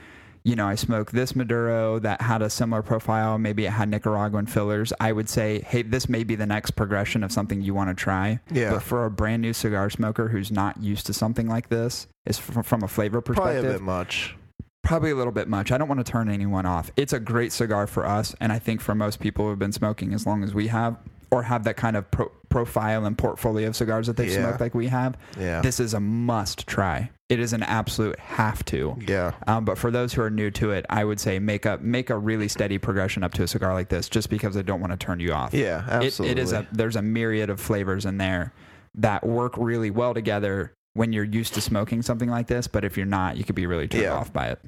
[0.44, 4.48] you know, I smoked this Maduro that had a similar profile, maybe it had Nicaraguan
[4.48, 7.90] fillers," I would say, "Hey, this may be the next progression of something you want
[7.90, 8.72] to try." Yeah.
[8.72, 12.40] But for a brand new cigar smoker who's not used to something like this, is
[12.40, 14.36] from, from a flavor Probably a perspective, bit much.
[14.82, 15.72] Probably a little bit much.
[15.72, 16.92] I don't want to turn anyone off.
[16.98, 20.14] It's a great cigar for us, and I think for most people who've been smoking
[20.14, 20.98] as long as we have,
[21.34, 24.44] or have that kind of pro- profile and portfolio of cigars that they've Yeah.
[24.44, 25.62] smoked like we have, Yeah.
[25.62, 27.10] this is a must try.
[27.30, 28.96] It is an absolute have to.
[29.08, 29.32] yeah.
[29.48, 32.12] Um, but for those who are new to it, I would say make a make
[32.12, 34.92] a really steady progression up to a cigar like this, just because I don't want
[34.92, 35.54] to turn you off.
[35.54, 35.84] Yeah.
[36.02, 36.32] It- Absolutely.
[36.32, 38.54] it is a there's a myriad of flavors in there
[38.96, 42.68] that work really well together when you're used to smoking something like this.
[42.68, 44.14] But if you're not, you could be really turned Yeah.
[44.14, 44.60] off by it.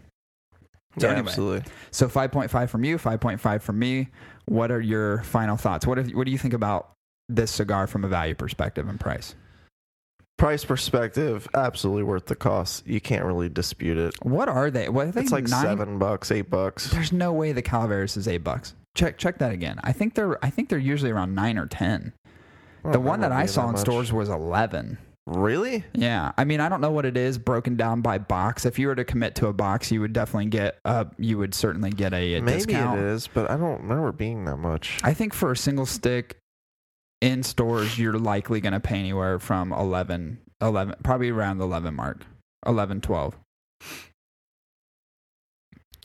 [0.98, 1.28] So yeah, anyway.
[1.30, 1.72] absolutely.
[1.92, 4.08] So 5.5 from you, 5.5 from me.
[4.46, 5.86] What are your final thoughts?
[5.88, 6.92] What if, what do you think about
[7.28, 9.36] this cigar from a value perspective and price?
[10.38, 12.86] Price perspective, absolutely worth the cost.
[12.86, 14.16] You can't really dispute it.
[14.26, 14.90] What are they?
[14.90, 15.22] What are they?
[15.22, 15.64] It's like nine?
[15.64, 16.92] seven bucks, eight bucks.
[16.92, 18.76] There's no way the Calaveras is eight bucks.
[18.96, 19.80] Check check that again.
[19.84, 22.12] I think they're I think they're usually around nine or ten.
[22.84, 23.82] I The one that I being saw in much.
[23.82, 24.98] stores was eleven.
[25.28, 25.84] Really?
[25.94, 28.64] Yeah, I mean I don't know what it is broken down by box.
[28.66, 31.54] If you were to commit to a box, you would definitely get uh you would
[31.56, 33.00] certainly get a, a Maybe discount.
[33.00, 35.00] it is, but I don't remember being that much.
[35.04, 36.38] I think for a single stick
[37.22, 41.96] in stores, you're likely going to pay anywhere from 11, 11, probably around the 11
[41.96, 42.22] mark,
[42.68, 43.36] 11, 12.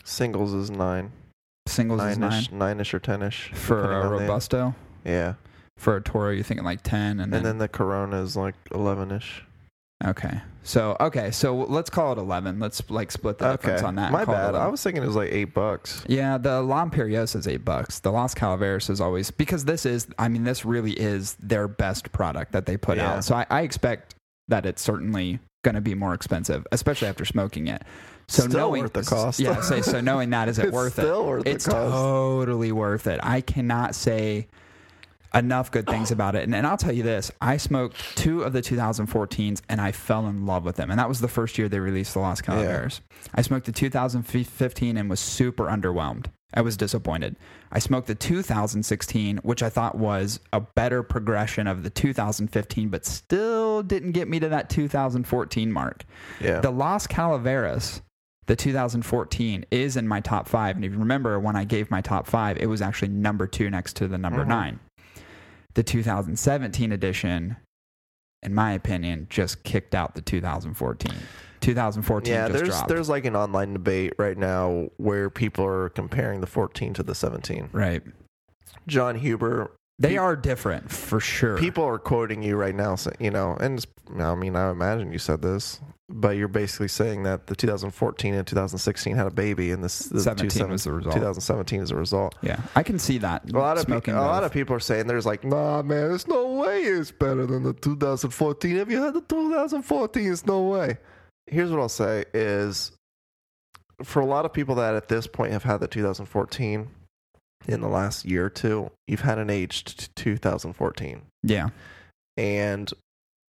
[0.05, 1.13] Singles is nine,
[1.67, 2.31] Singles is nine.
[2.31, 5.35] nine-ish, nine-ish or ten-ish For a Robusto, Yeah,
[5.81, 7.01] for a Toro, you're thinking like 10.
[7.01, 9.43] And and then, then the Corona is like eleven-ish.
[10.07, 10.41] okay.
[10.63, 11.31] So, okay.
[11.31, 12.61] So let's call it 11.
[12.61, 14.05] Let's like split the Okay, difference on that.
[14.05, 14.49] and my call it bad.
[14.51, 14.61] 11.
[14.61, 16.05] I was thinking it was like eight bucks.
[16.07, 17.99] Yeah, the La Imperiosa is eight bucks.
[18.01, 20.07] The Las Calaveras is always because this is.
[20.19, 23.15] I mean, this really is their best product that they put Yeah.
[23.15, 23.25] out.
[23.25, 24.15] So I, I expect
[24.49, 27.83] that it's certainly going to be more expensive, especially after smoking it.
[28.29, 29.41] So Still knowing worth the cost.
[29.41, 29.61] yeah.
[29.63, 31.03] Say so knowing that is it It's worth it?
[31.03, 31.91] still worth the it's cost.
[31.93, 33.19] totally worth it.
[33.23, 34.47] I cannot say
[35.35, 36.43] enough good things about it.
[36.45, 40.27] And, and I'll tell you this: I smoked two of the 2014s, and I fell
[40.27, 40.91] in love with them.
[40.91, 43.01] And that was the first year they released the Las Calaveras.
[43.35, 46.27] I smoked the 2015 and was super underwhelmed.
[46.53, 47.37] I was disappointed.
[47.71, 53.07] I smoked the 2016, which I thought was a better progression of the 2015, but
[53.07, 56.05] still didn't get me to that 2014 mark.
[56.41, 58.03] Yeah, The Las Calaveras,
[58.47, 60.75] the 2014, is in my top five.
[60.75, 63.71] And if you remember, when I gave my top five, it was actually number two
[63.71, 64.49] next to the number Mhm.
[64.49, 64.81] nine.
[65.75, 67.57] The 2017 edition,
[68.43, 71.13] in my opinion, just kicked out the 2014.
[71.61, 72.49] 2014 yeah.
[72.49, 72.89] There's dropped.
[72.89, 77.15] there's like an online debate right now where people are comparing the 14 to the
[77.15, 77.69] 17.
[77.73, 78.03] right.
[78.87, 81.59] Jon Huber, They are different for sure.
[81.59, 83.87] people are quoting you right now, say- you know, and it's,
[84.19, 88.47] I mean, I imagine you said this, but you're basically saying that the 2014 and
[88.47, 91.15] 2016 had a baby, and this the 17 was the result.
[91.15, 92.35] 2017 is a result.
[92.43, 93.49] Yeah, I can see that.
[93.53, 96.27] A lot of pe- a lot of people are saying there's like, nah, man, there's
[96.27, 98.77] no way it's better than the 2014.
[98.77, 100.97] Have you had the 2014, it's no way.
[101.47, 102.93] Here's what I'll say is,
[104.03, 106.89] for a lot of people that at this point have had the 2014
[107.67, 111.69] in the last year or two, you've had an aged 2014, yeah,
[112.37, 112.93] and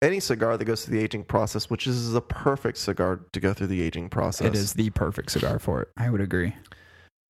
[0.03, 3.53] any cigar that goes through the aging process, which is a perfect cigar to go
[3.53, 5.89] through the aging process, it is the perfect cigar for it.
[5.97, 6.55] I would agree.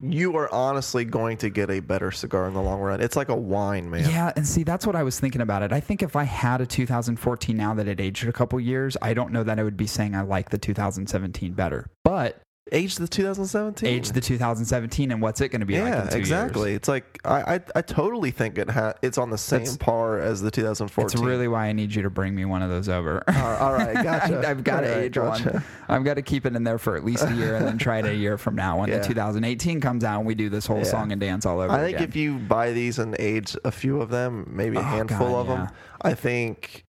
[0.02, 3.02] You are honestly going to get a better cigar in the long run.
[3.02, 4.08] It's like a wine, man.
[4.08, 5.74] Yeah, and see, that's what I was thinking about it.
[5.74, 9.12] I think if I had a 2014 now that it aged a couple years, I
[9.12, 11.90] don't know that I would be saying I like the 2017 better.
[12.02, 12.40] But
[12.72, 13.88] Age the 2017.
[13.88, 16.70] age the 2017, and what's it going to be like yeah, two exactly.
[16.70, 16.76] years?
[16.76, 20.20] It's like I, I I totally think it ha- it's on the same That's- par
[20.20, 21.04] as the 2014.
[21.04, 23.24] It's really why I need you to bring me one of those over.
[23.26, 24.38] Uh, all right, gotcha.
[24.44, 25.64] I, have got to right, age one.
[25.88, 27.98] I've got to keep it in there for at least a year and then try
[27.98, 28.78] it a year from now.
[28.78, 28.98] When Yeah.
[28.98, 30.84] the 2018 comes out and we do this whole Yeah.
[30.84, 32.08] song and dance all over I think again.
[32.08, 35.40] if you buy these and age a few of them, maybe a Oh, handful God,
[35.40, 35.56] of yeah.
[35.56, 35.68] them,
[36.02, 36.84] I think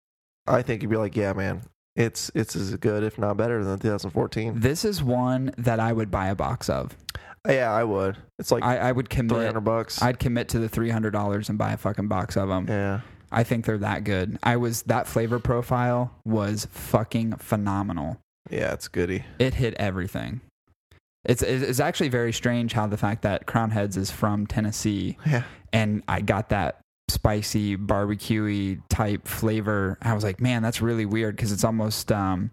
[0.47, 1.61] I think you'd be like, yeah, man,
[1.95, 4.59] it's it's as good if not better than 2014.
[4.59, 6.95] This is one that I would buy a box of.
[7.47, 8.17] Yeah, I would.
[8.37, 9.31] It's like I, I would commit.
[9.37, 10.01] 300 bucks.
[10.01, 12.65] I'd commit to the three hundred dollars and buy a fucking box of them.
[12.67, 13.01] yeah.
[13.31, 14.39] I think they're that good.
[14.41, 18.17] I was that flavor profile was fucking phenomenal.
[18.49, 19.23] Yeah, it's goody.
[19.37, 20.41] It hit everything.
[21.25, 25.43] It's it's actually very strange how the fact that Crown Heads is from Tennessee Yeah.
[25.71, 29.97] and I got that spicy barbecuey type flavor.
[30.01, 32.51] I was like, man, that's really weird because it's almost um,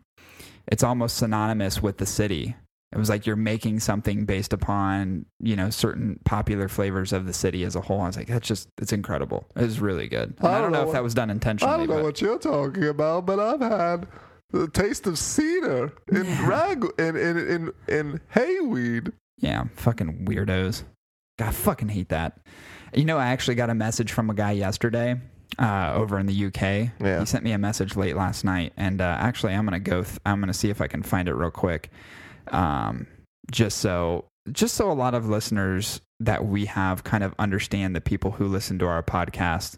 [0.67, 2.57] it's almost synonymous with the city.
[2.93, 7.33] It was like you're making something based upon you know certain popular flavors of the
[7.33, 8.01] city as a whole.
[8.01, 9.47] I was like, that's just it's incredible.
[9.57, 10.35] It was really good.
[10.39, 11.75] And I, don't know, if what- that was done intentionally.
[11.75, 14.07] I don't know but what you're talking about, but I've had
[14.51, 16.49] the taste of cedar in Yeah.
[16.49, 19.13] rag in in in, in hayweed.
[19.39, 20.85] Yeah, fucking weirdos.
[21.39, 22.39] God, I fucking hate that.
[22.97, 25.21] You know, I actually got a message from a guy yesterday
[25.59, 26.63] uh, over in the UK.
[26.99, 27.21] Yeah.
[27.21, 30.03] He sent me a message late last night, and uh, actually, I'm gonna go.
[30.03, 31.91] Th- I'm gonna see if I can find it real quick.
[32.49, 33.07] Um,
[33.51, 38.01] just so just so a lot of listeners that we have kind of understand the
[38.01, 39.77] people who listen to our podcast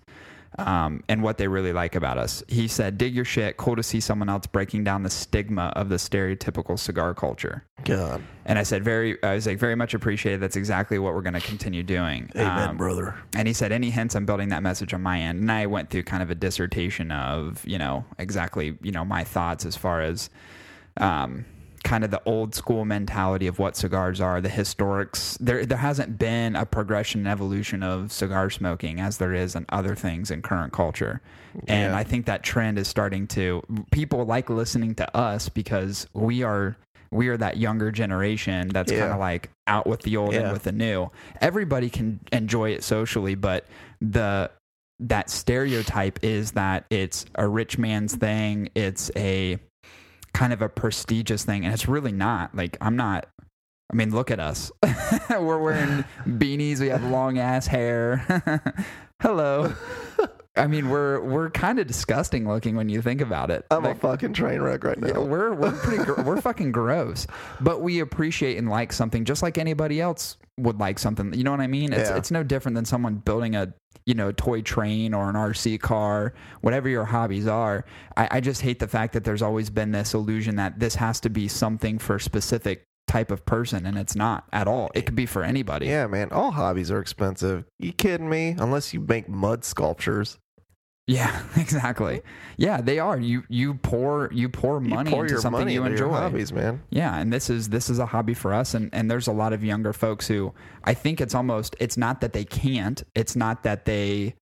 [0.59, 2.43] um, and what they really like about us.
[2.49, 3.57] He said, "Dig your shit.
[3.57, 8.23] Cool to see someone else breaking down the stigma of the stereotypical cigar culture." God.
[8.45, 10.41] And I said, "Very." I was like, "Very much appreciated.
[10.41, 13.15] That's exactly what we're going to continue doing." Amen, Um, brother.
[13.35, 14.15] and he said, "Any hints?
[14.15, 17.11] I'm building that message on my end." And I went through kind of a dissertation
[17.13, 20.29] of, you know, exactly, you know, my thoughts as far as,
[20.97, 21.45] um,
[21.85, 25.37] kind of the old school mentality of what cigars are, the historics.
[25.39, 29.67] There, there hasn't been a progression and evolution of cigar smoking as there is in
[29.69, 31.21] other things in current culture.
[31.67, 31.97] And Yeah.
[31.97, 33.63] I think that trend is starting to.
[33.91, 36.77] People like listening to us because we are.
[37.11, 39.01] We are that younger generation that's Yeah.
[39.01, 40.41] kind of like out with the old Yeah.
[40.41, 41.11] and with the new.
[41.41, 43.65] Everybody can enjoy it socially, but
[44.03, 44.51] the
[45.01, 48.69] that stereotype is that it's a rich man's thing.
[48.75, 49.59] It's a
[50.33, 52.55] kind of a prestigious thing, and it's really not.
[52.55, 53.27] Like I'm not.
[53.91, 54.71] I mean, look at us.
[55.31, 56.81] We're wearing beanies.
[56.81, 58.77] We have long ass hair.
[59.23, 59.73] Hello.
[60.59, 63.65] I mean, we're we're kind of disgusting looking when you think about it.
[63.71, 65.23] I'm Like, a fucking train wreck right yeah, now.
[65.23, 67.27] we're we're pretty gr- we're fucking gross,
[67.61, 71.33] but we appreciate and like something just like anybody else would like something.
[71.35, 71.93] You know what I mean?
[71.93, 72.17] It's Yeah.
[72.17, 73.73] it's no different than someone building a
[74.07, 77.85] you know toy train or an RC car, whatever your hobbies are.
[78.17, 81.21] I, I just hate the fact that there's always been this illusion that this has
[81.21, 84.91] to be something for a specific type of person, and it's not at all.
[84.95, 85.87] It could be for anybody.
[85.87, 86.31] Yeah, man.
[86.31, 87.65] All hobbies are expensive.
[87.79, 88.55] You kidding me?
[88.59, 90.37] Unless you make mud sculptures.
[91.09, 92.21] Yeah, exactly.
[92.59, 93.19] Yeah, they are.
[93.19, 96.13] You you pour you pour You money pour into something money you into enjoy.
[96.17, 96.83] hobbies, man.
[96.91, 99.53] Yeah, and this is this is a hobby for us and and there's a lot
[99.55, 100.53] of younger folks who
[100.85, 104.35] I think it's almost it's not that they can't, it's not that they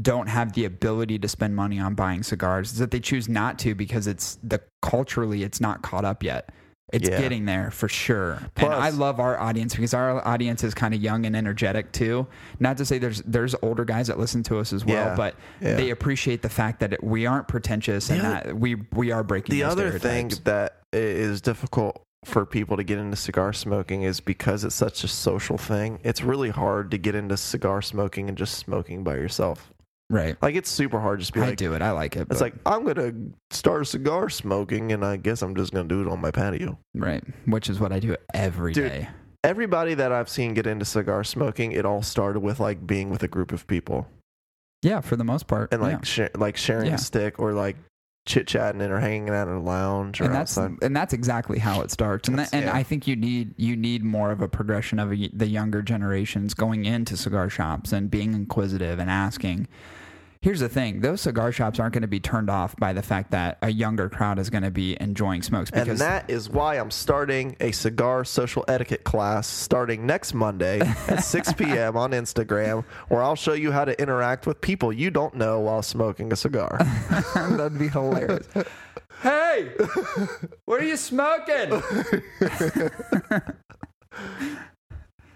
[0.00, 3.58] don't have the ability to spend money on buying cigars, it's that they choose not
[3.60, 6.50] to because it's the culturally it's not caught up yet.
[6.92, 7.20] It's Yeah.
[7.20, 8.38] getting there for sure.
[8.56, 12.26] and I love our audience because our audience is kind of young and energetic too.
[12.58, 15.14] Not to say there's there's older guys that listen to us as well, Yeah.
[15.16, 15.76] but Yeah.
[15.76, 19.22] they appreciate the fact that it, we aren't pretentious and The that we we are
[19.22, 20.96] breaking The other thing that i-
[21.42, 26.00] difficult for people to get into cigar smoking is because it's such a social thing.
[26.02, 29.72] It's really hard to get into cigar smoking and just smoking by yourself.
[30.10, 30.36] Right.
[30.42, 31.20] Like it's super hard.
[31.20, 31.80] Just be I like, do it.
[31.80, 32.20] I like it.
[32.22, 33.12] it's but- like I'm gonna
[33.50, 36.78] start cigar smoking, and I guess I'm just gonna do it on my patio.
[36.94, 39.08] Right, which is what I do every Dude, day.
[39.42, 43.22] Everybody that I've seen get into cigar smoking, it all started with like being with
[43.22, 44.06] a group of people
[44.82, 45.72] Yeah, for the most part.
[45.72, 46.28] and like yeah.
[46.36, 46.94] like sharing Yeah.
[46.96, 47.76] a stick or like
[48.26, 50.76] chit chatting and or hanging out in a lounge or and that's outside.
[50.82, 52.28] and that's exactly how it starts.
[52.28, 52.76] And That's- that, and yeah.
[52.76, 56.84] I think you need you need more of a progression of the younger generations going
[56.84, 59.68] into cigar shops and being inquisitive and asking.
[60.42, 63.30] Here's the thing: those cigar shops aren't going to be turned off by the fact
[63.32, 66.90] that a younger crowd is going to be enjoying smokes And that is why I'm
[66.90, 71.94] starting a cigar social etiquette class starting next Monday at 6 p.m.
[71.94, 75.82] on Instagram, where I'll show you how to interact with people you don't know while
[75.82, 76.78] smoking a cigar.
[77.34, 78.48] that'd be hilarious.
[79.22, 79.72] hey,
[80.64, 81.82] what are you smoking?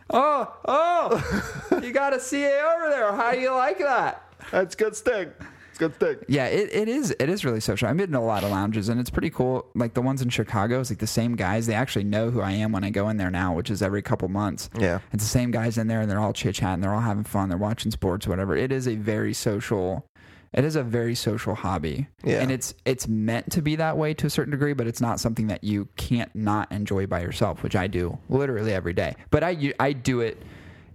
[0.08, 3.12] oh, oh, you got a CA over there.
[3.12, 4.23] How do you like that?
[4.50, 5.34] That's good stick.
[5.70, 6.24] It's good stick.
[6.28, 7.88] Yeah, it, it is it is really social.
[7.88, 9.66] I've been in a lot of lounges and it's pretty cool.
[9.74, 11.66] Like the ones in Chicago, it's like the same guys.
[11.66, 14.00] They actually know who I am when I go in there now, which is every
[14.00, 14.70] couple months.
[14.78, 15.00] Yeah.
[15.12, 17.48] It's the same guys in there and they're all chit chatting, they're all having fun,
[17.48, 18.56] they're watching sports, whatever.
[18.56, 20.06] It is a very social
[20.54, 22.06] it is a very social hobby.
[22.22, 22.40] Yeah.
[22.40, 25.18] And it's it's meant to be that way to a certain degree, but it's not
[25.18, 29.16] something that you can't not enjoy by yourself, which I do literally every day.
[29.30, 30.40] But I I do it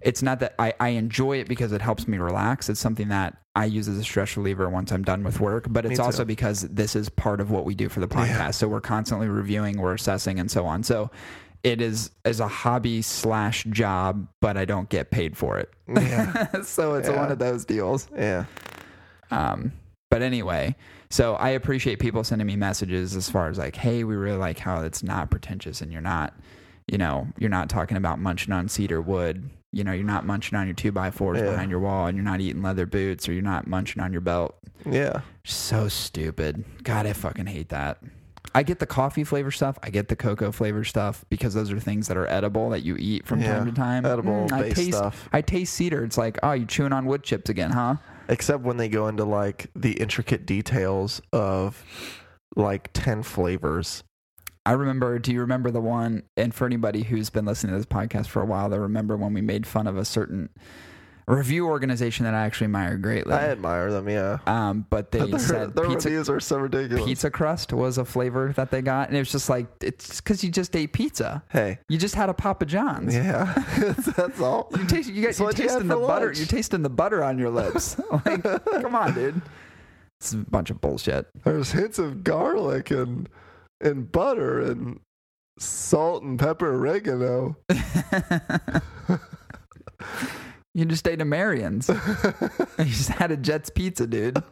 [0.02, 2.68] it's not that I, I enjoy it because it helps me relax.
[2.68, 5.66] It's something that I use as a stress reliever once I'm done with work.
[5.68, 8.26] But it's also because this is part of what we do for the podcast.
[8.28, 8.50] Yeah.
[8.52, 10.82] So we're constantly reviewing, we're assessing, and so on.
[10.82, 11.10] So
[11.62, 15.70] it is as a hobby slash job, but I don't get paid for it.
[15.88, 16.60] Yeah.
[16.62, 17.16] so it's Yeah.
[17.20, 18.08] one of those deals.
[18.16, 18.44] Yeah.
[19.30, 19.72] Um,
[20.10, 20.74] but anyway,
[21.10, 24.58] so I appreciate people sending me messages as far as like, hey, we really like
[24.58, 26.34] how it's not pretentious and you're not,
[26.86, 29.50] you know, you're not talking about munching on cedar wood.
[29.72, 31.50] You know, you're not munching on your two by fours Yeah.
[31.50, 34.20] behind your wall and you're not eating leather boots or you're not munching on your
[34.20, 34.56] belt.
[34.84, 35.20] Yeah.
[35.44, 36.64] So stupid.
[36.82, 37.98] God, I fucking hate that.
[38.52, 39.78] I get the coffee flavor stuff.
[39.82, 42.96] I get the cocoa flavor stuff because those are things that are edible that you
[42.98, 43.58] eat from Yeah.
[43.58, 44.04] time to time.
[44.04, 45.28] Edible Mm, I taste, stuff.
[45.32, 46.02] I taste cedar.
[46.02, 47.96] It's like, oh, you're chewing on wood chips again, huh?
[48.28, 51.84] Except when they go into like the intricate details of
[52.56, 54.02] like 10 flavors.
[54.70, 55.18] I remember.
[55.18, 56.22] Do you remember the one?
[56.36, 59.34] And for anybody who's been listening to this podcast for a while, they remember when
[59.34, 60.48] we made fun of a certain
[61.26, 63.32] review organization that I actually admire greatly.
[63.34, 64.08] I admire them.
[64.08, 67.04] Yeah, um, but they their, said their pizza reviews are so ridiculous.
[67.04, 70.44] pizza crust was a flavor that they got, and it was just like it's because
[70.44, 71.42] you just ate pizza.
[71.48, 73.12] Hey, You just had a Papa John's.
[73.12, 73.52] yeah,
[74.16, 74.70] that's all.
[74.78, 76.32] you taste, you got, you're what you tasting the for butter.
[76.32, 77.96] You're tasting the butter on your lips.
[78.24, 79.42] like, come on, dude.
[80.20, 81.26] It's a bunch of bullshit.
[81.42, 83.28] There's hints of garlic and
[83.80, 85.00] and butter and
[85.58, 87.56] salt and pepper oregano.
[90.74, 91.88] you just ate a Marion's.
[92.78, 94.42] you just had a Jets pizza, dude.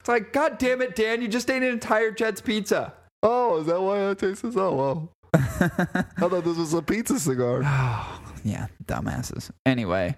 [0.00, 1.20] It's like, God damn it, Dan!
[1.20, 2.94] You just ate an entire Jets pizza.
[3.22, 4.56] Oh, is that why I taste this?
[4.56, 5.12] Oh, well.
[5.34, 7.60] I thought this was a pizza cigar.
[7.62, 9.50] Oh, yeah, dumbasses.
[9.66, 10.16] Anyway,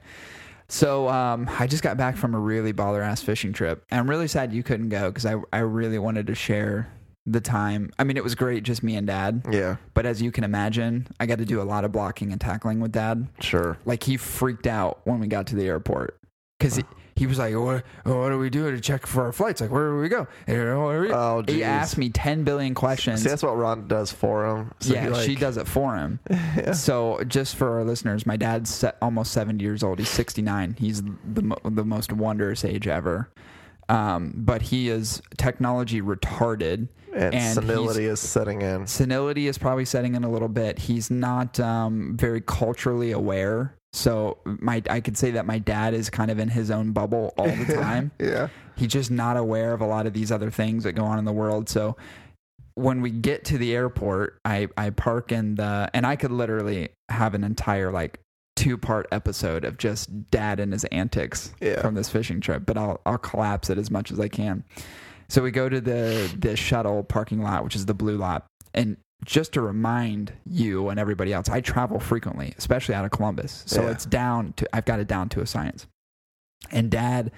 [0.69, 3.85] so um, I just got back from a really baller ass fishing trip.
[3.91, 6.89] I'm really sad you couldn't go because I, I really wanted to share
[7.27, 7.91] the time.
[7.99, 9.43] I mean, it was great, just me and dad.
[9.51, 12.41] Yeah, But as you can imagine, I got to do a lot of blocking and
[12.41, 13.29] tackling with dad.
[13.41, 13.79] sure.
[13.85, 16.19] Like, he freaked out when we got to the airport
[16.59, 19.61] because he, he was like, what, what do we do to check for our flights?
[19.61, 20.27] Like, where do we go?
[20.49, 23.23] You know, where do we-" Oh, he asked me 10 billion questions.
[23.23, 24.73] See, that's what Ron does for him.
[24.81, 26.19] So yeah, like, she does it for him.
[26.57, 26.73] Yeah.
[26.73, 29.99] So, just for our listeners, my dad's almost 70 years old.
[30.01, 30.77] He's 69.
[30.79, 33.31] He's the mo- the most wondrous age ever.
[33.93, 36.89] Um, but he is technology retarded.
[37.15, 38.87] And, and senility is setting in.
[38.87, 40.79] Senility is probably setting in a little bit.
[40.79, 43.77] He's not um, very culturally aware.
[43.93, 47.35] So, my I could say that my dad is kind of in his own bubble
[47.37, 48.13] all the time.
[48.19, 48.49] Yeah.
[48.77, 51.27] He's just not aware of a lot of these other things that go on in
[51.27, 51.69] the world.
[51.69, 51.97] So
[52.75, 56.89] when we get to the airport, I, I park in the, and I could literally
[57.11, 58.19] have an entire like
[58.63, 61.81] two part episode of just dad and his antics Yeah.
[61.81, 64.65] from this fishing trip, but I'll, I'll collapse it as much as I can.
[65.29, 68.47] So we go to the, the shuttle parking lot, which is the blue lot.
[68.75, 73.63] And just to remind you and everybody else, I travel frequently, especially out of Columbus.
[73.67, 73.91] So Yeah.
[73.91, 75.87] it's down to, I've got it down to a science.
[76.71, 77.31] And dad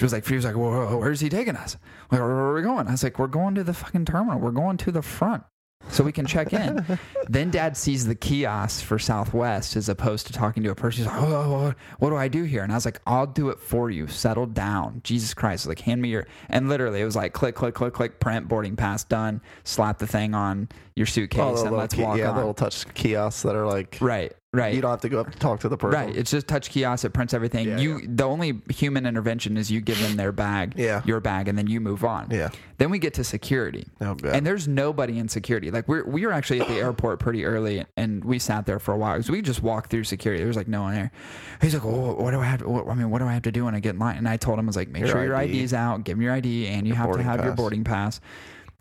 [0.00, 1.76] was like, he was like, "Whoa, where's he taking us?
[2.10, 2.88] Like, where are we going?
[2.88, 4.40] I was like, we're going to the fucking terminal.
[4.40, 5.42] We're going to the front
[5.88, 6.84] so we can check in.
[7.28, 11.04] then dad sees the kiosk for Southwest as opposed to talking to a person.
[11.04, 12.62] He's like, oh, oh, oh, what do I do here?
[12.62, 14.06] And I was like, I'll do it for you.
[14.06, 15.00] Settle down.
[15.04, 15.66] Jesus Christ.
[15.66, 18.76] Like, hand me your, and literally it was like, click, click, click, click, print, boarding
[18.76, 19.40] pass, done.
[19.64, 22.36] Slap the thing on your suitcase Oh, and let's ki- walk yeah, on.
[22.36, 24.74] little touch kiosks that are like right, right.
[24.74, 26.00] you don't have to go up to talk to the person.
[26.00, 26.16] Right.
[26.16, 27.04] It's just touch kiosk.
[27.04, 27.68] It prints everything.
[27.68, 31.02] Yeah, you the only human intervention is you give them their bag, Yeah.
[31.04, 32.28] your bag, and then you move on.
[32.30, 32.50] Yeah.
[32.78, 33.86] Then we get to security.
[34.00, 34.34] Oh, God.
[34.34, 35.70] And there's nobody in security.
[35.70, 38.92] Like we're we were actually at the airport pretty early, and we sat there for
[38.92, 40.40] a while because we just walked through security.
[40.40, 41.12] There was like no one there.
[41.60, 42.60] He's like, well, what do I have?
[42.60, 44.16] To, what, I mean, what do I have to do when I get in line?
[44.16, 46.22] And I told him, I was like, make Your sure your ID's out, give him
[46.22, 48.20] your ID, and you Your have to have your boarding pass.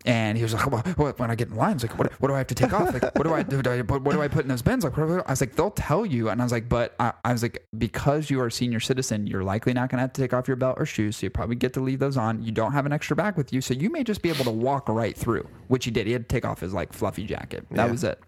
[0.06, 2.12] And he was like, well, what, when I get in line, I was like, what,
[2.22, 2.94] what do I have to take off?
[2.94, 3.62] Like, what do I do?
[3.62, 4.86] do I- What, what do I put in those bins?
[4.86, 6.30] Like, I I was like, they'll tell you.
[6.30, 9.28] And I was like, but I, I was like, because you are a senior citizen,
[9.28, 11.18] you're likely not going to have to take off your belt or shoes.
[11.18, 12.42] So you probably get to leave those on.
[12.42, 13.60] You don't have an extra bag with you.
[13.60, 16.08] So you may just be able to walk right through, which he did.
[16.08, 17.66] He had to take off his like fluffy jacket.
[17.72, 17.92] That Yeah.
[17.92, 18.20] was it.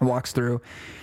[0.00, 0.60] Walks through,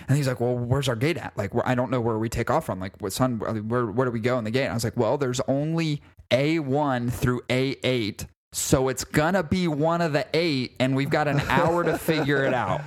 [0.09, 1.37] and he's like, "Well, where's our gate at?
[1.37, 2.79] Like, I don't know where we take off from.
[2.79, 3.37] Like, what son?
[3.39, 6.01] Where where do we go in the gate?" And I was like, "Well, there's only
[6.31, 11.09] A one through A eight, so it's gonna be one of the eight, and we've
[11.09, 12.81] got an hour to figure it out."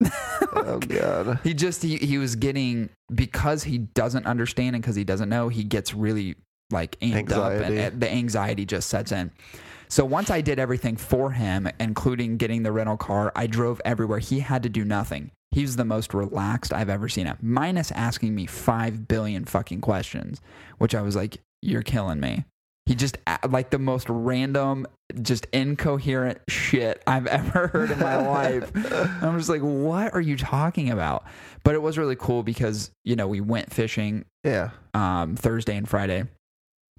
[0.52, 1.40] oh god.
[1.44, 5.48] He just he he was getting because he doesn't understand and because he doesn't know,
[5.48, 6.36] he gets really
[6.70, 9.30] like amped up, and, and the anxiety just sets in.
[9.88, 14.18] So once I did everything for him, including getting the rental car, I drove everywhere.
[14.18, 15.30] He had to do nothing.
[15.52, 20.40] He's the most relaxed I've ever seen him, minus asking me five billion fucking questions,
[20.78, 22.44] which I was like, "You're killing me."
[22.86, 24.86] He just like the most random,
[25.22, 28.70] just incoherent shit I've ever heard in my life.
[29.22, 31.24] I'm just like, what are you talking about?
[31.62, 34.70] But it was really cool because you know we went fishing Yeah.
[34.94, 36.24] um, Thursday and Friday.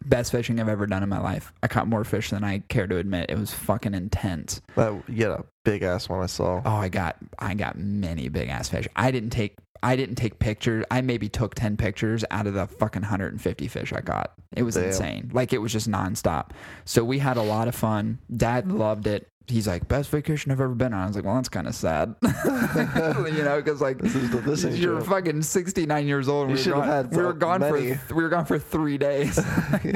[0.03, 1.51] Best fishing I've ever done in my life.
[1.63, 3.29] I caught more fish than I care to admit.
[3.29, 4.61] It was fucking intense.
[4.75, 6.61] That you had a big ass one I saw.
[6.63, 8.87] Oh, I got I got many big ass fish.
[8.95, 10.85] I didn't take I didn't take pictures.
[10.91, 14.33] I maybe took ten pictures out of the fucking 150 fish I got.
[14.55, 14.85] It was Damn.
[14.85, 15.31] insane.
[15.33, 16.51] Like it was just nonstop.
[16.85, 18.19] So we had a lot of fun.
[18.35, 19.27] Dad loved it.
[19.47, 21.03] He's like best vacation I've ever been on.
[21.03, 24.63] I was like, well, that's kind of sad, you know, because like This is this
[24.79, 25.03] you're true.
[25.03, 26.49] fucking 69 years old.
[26.49, 27.93] and we were gone, had we were gone many.
[27.93, 29.37] for we were gone for three days.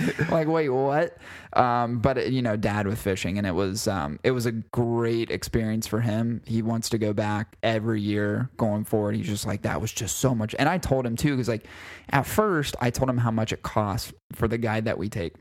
[0.30, 1.18] like, wait, what?
[1.54, 5.32] Um, but you know, dad with fishing, and it was um, it was a great
[5.32, 6.42] experience for him.
[6.46, 9.16] He wants to go back every year going forward.
[9.16, 10.54] He's just like that was just so much.
[10.60, 11.66] And I told him too, because like
[12.12, 15.34] at first I told him how much it costs for the guide that we take,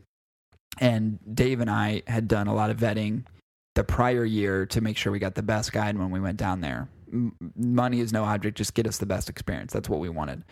[0.78, 3.24] and Dave and I had done a lot of vetting
[3.78, 6.60] the prior year to make sure we got the best guide when we went down
[6.60, 6.88] there.
[7.12, 9.72] M- money is no object; just get us the best experience.
[9.72, 10.42] That's what we wanted.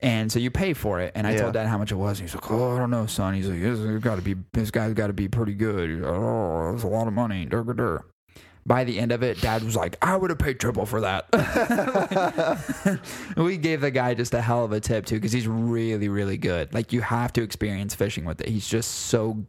[0.00, 1.12] And so you pay for it.
[1.14, 1.42] And I Yeah.
[1.42, 2.18] told dad how much it was.
[2.20, 3.34] And he's like, oh, I don't know, son.
[3.34, 5.88] He's like, this has got to be, this guy's got to be pretty good.
[5.90, 7.44] He's like, oh, that's a lot of money.
[7.46, 8.04] Dur, dur, dur.
[8.66, 11.26] By the end of it, dad was like, I would have paid triple for that.
[13.36, 16.38] we gave the guy just a hell of a tip too, because he's really, really
[16.38, 16.72] good.
[16.74, 18.48] Like you have to experience fishing with it.
[18.48, 19.44] He's just so.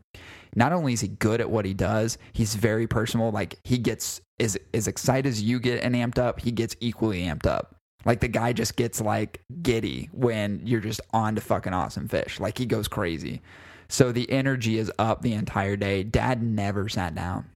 [0.55, 3.31] Not only is he good at what he does, he's very personal.
[3.31, 7.23] Like he gets as as excited as you get and amped up, he gets equally
[7.23, 7.75] amped up.
[8.05, 12.39] Like the guy just gets like giddy when you're just on to fucking awesome fish.
[12.39, 13.41] Like he goes crazy.
[13.89, 16.03] So the energy is up the entire day.
[16.03, 17.49] Dad never sat down.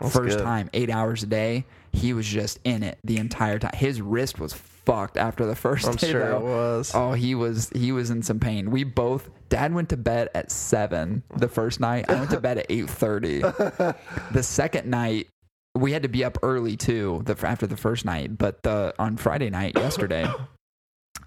[0.00, 0.44] That's First good.
[0.44, 3.72] time, eight hours a day, he was just in it the entire time.
[3.74, 4.52] His wrist was
[4.84, 6.10] fucked after the 1st I'm day.
[6.10, 6.36] sure though.
[6.38, 6.92] it was.
[6.94, 8.70] Oh, he was he was in some pain.
[8.70, 12.08] We both dad went to bed at seven the first night.
[12.10, 13.40] I went to bed at eight thirty.
[13.40, 15.28] the second night
[15.76, 17.22] we had to be up early too.
[17.26, 20.26] The after the first night, but the on Friday night yesterday.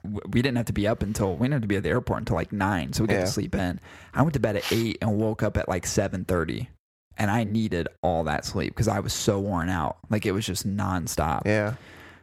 [0.06, 2.20] We didn't have to be up until we didn't have to be at the airport
[2.20, 3.20] until like nine, so we got Yeah.
[3.22, 3.80] to sleep in.
[4.14, 6.70] I went to bed at eight and woke up at like seven thirty,
[7.18, 9.97] and I needed all that sleep because I was so worn out.
[10.10, 11.43] Like it was just nonstop.
[11.45, 11.76] Yeah.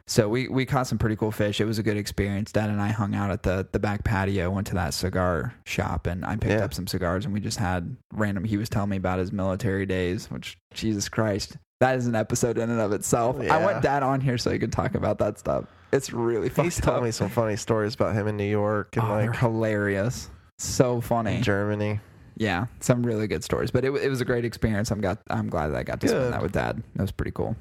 [0.07, 1.61] So we, we caught some pretty cool fish.
[1.61, 2.51] It was a good experience.
[2.51, 6.07] Dad and I hung out at the, the back patio, went to that cigar shop,
[6.07, 6.65] and I picked Yeah.
[6.65, 7.25] up some cigars.
[7.25, 8.43] And we just had random.
[8.43, 12.57] He was telling me about his military days, which Jesus Christ, that is an episode
[12.57, 13.39] in and of itself.
[13.39, 15.65] I want Dad on here so he can talk about that stuff.
[15.93, 19.05] It's really fucked He's told me some funny stories about him in New York and
[19.05, 21.41] Oh, like hilarious, so funny.
[21.41, 21.99] Germany.
[22.37, 23.71] Yeah, some really good stories.
[23.71, 24.89] But it, it was a great experience.
[24.89, 26.13] I'm got I'm glad that I got to Good.
[26.15, 26.81] spend that with Dad.
[26.95, 27.55] That was pretty cool.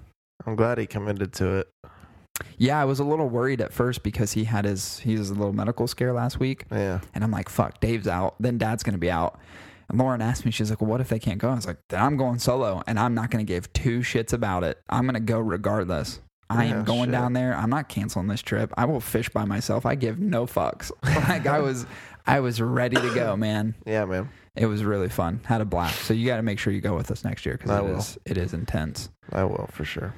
[0.47, 1.69] I'm glad he committed to it.
[2.59, 5.35] Yeah, I was a little worried at first because he had his he has a
[5.35, 6.65] little medical scare last week.
[6.71, 7.01] Yeah.
[7.15, 8.35] And I'm like, fuck, Dave's out.
[8.41, 9.39] Then dad's going to be out.
[9.89, 11.51] And Lauren asked me, she's like, well, what if they can't go?
[11.51, 14.33] I was like, then I'm going solo and I'm not going to give two shits
[14.33, 14.79] about it.
[14.89, 16.21] I'm going to go regardless.
[16.49, 17.13] I Yeah, am going shit.
[17.13, 17.55] down there.
[17.57, 18.73] I'm not canceling this trip.
[18.77, 19.87] I will fish by myself.
[19.87, 20.91] I give no fucks.
[21.29, 21.87] like I was,
[22.27, 23.75] I was ready to go, man.
[23.87, 24.29] Yeah, man.
[24.57, 25.41] It was really fun.
[25.45, 26.01] Had a blast.
[26.03, 27.99] So you got to make sure you go with us next year because it will.
[27.99, 29.09] is, it is intense.
[29.33, 30.13] I will for sure.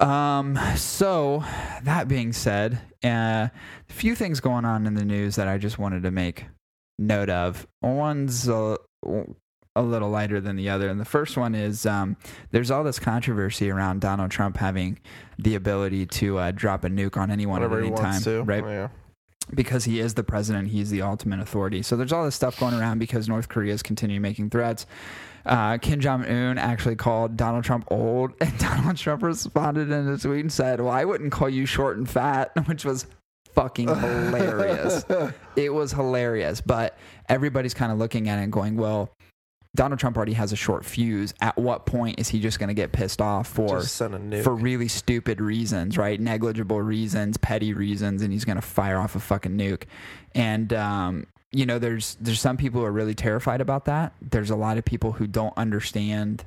[0.00, 1.44] Um, so
[1.82, 5.78] that being said, uh, a few things going on in the news that I just
[5.78, 6.46] wanted to make
[6.98, 7.66] note of.
[7.82, 8.76] One's a,
[9.74, 12.16] a little lighter than the other, and the first one is um,
[12.50, 14.98] there's all this controversy around Donald Trump having
[15.38, 18.42] the ability to uh, drop a nuke on anyone Whatever at any time, to.
[18.42, 18.64] right?
[18.64, 18.88] Yeah.
[19.54, 21.82] because he is the president, he's the ultimate authority.
[21.82, 24.84] So there's all this stuff going around because North Korea is continuing making threats.
[25.48, 30.18] Uh, Kim Jong Un actually called Donald Trump old, and Donald Trump responded in a
[30.18, 33.06] tweet and said, "Well, I wouldn't call you short and fat," which was
[33.54, 35.04] fucking hilarious.
[35.56, 36.96] it was hilarious, but
[37.28, 39.10] everybody's kind of looking at it and going, "Well."
[39.76, 41.34] Donald Trump already has a short fuse.
[41.42, 44.18] At what point is he just going to get pissed off for Just send a
[44.18, 44.42] nuke.
[44.42, 46.18] for really stupid reasons, right?
[46.18, 49.84] Negligible reasons, petty reasons, and he's gonna fire off a fucking nuke.
[50.34, 54.12] And um, you know, there's there's some people who are really terrified about that.
[54.20, 56.44] There's a lot of people who don't understand.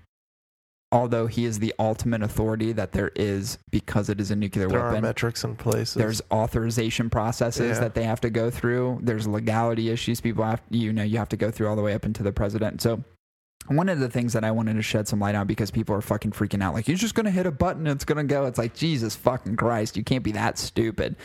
[0.93, 4.81] Although he is the ultimate authority that there is because it is a nuclear there
[4.81, 5.03] are weapon.
[5.03, 5.93] metrics in places.
[5.93, 7.79] There's authorization processes Yeah.
[7.79, 8.99] that they have to go through.
[9.01, 11.93] There's legality issues people have you know you have to go through all the way
[11.93, 12.81] up into the president.
[12.81, 13.01] So
[13.67, 16.01] one of the things that I wanted to shed some light on because people are
[16.01, 18.45] fucking freaking out like you're just gonna hit a button and it's gonna go.
[18.45, 21.15] It's like Jesus fucking Christ, you can't be that stupid.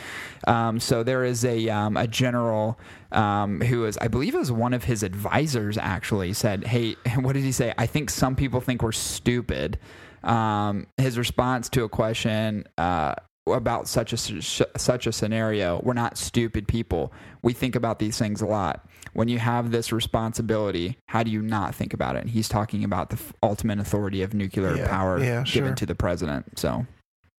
[0.47, 2.79] Um, so there is a um, a general
[3.11, 7.33] um, who is I believe it was one of his advisors actually said, "Hey, what
[7.33, 7.73] did he say?
[7.77, 9.79] I think some people think we're stupid."
[10.23, 12.65] Um, his response to a question.
[12.77, 13.15] Uh,
[13.53, 15.79] about such a such a scenario.
[15.83, 17.11] We're not stupid people.
[17.41, 18.87] We think about these things a lot.
[19.13, 22.21] When you have this responsibility, how do you not think about it?
[22.21, 25.75] And he's talking about the ultimate authority of nuclear Yeah, power yeah, given sure.
[25.75, 26.59] to the president.
[26.59, 26.85] So,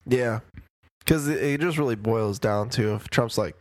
[0.05, 0.39] Yeah.
[0.99, 3.55] Because it, it just really boils down to if Trump's like,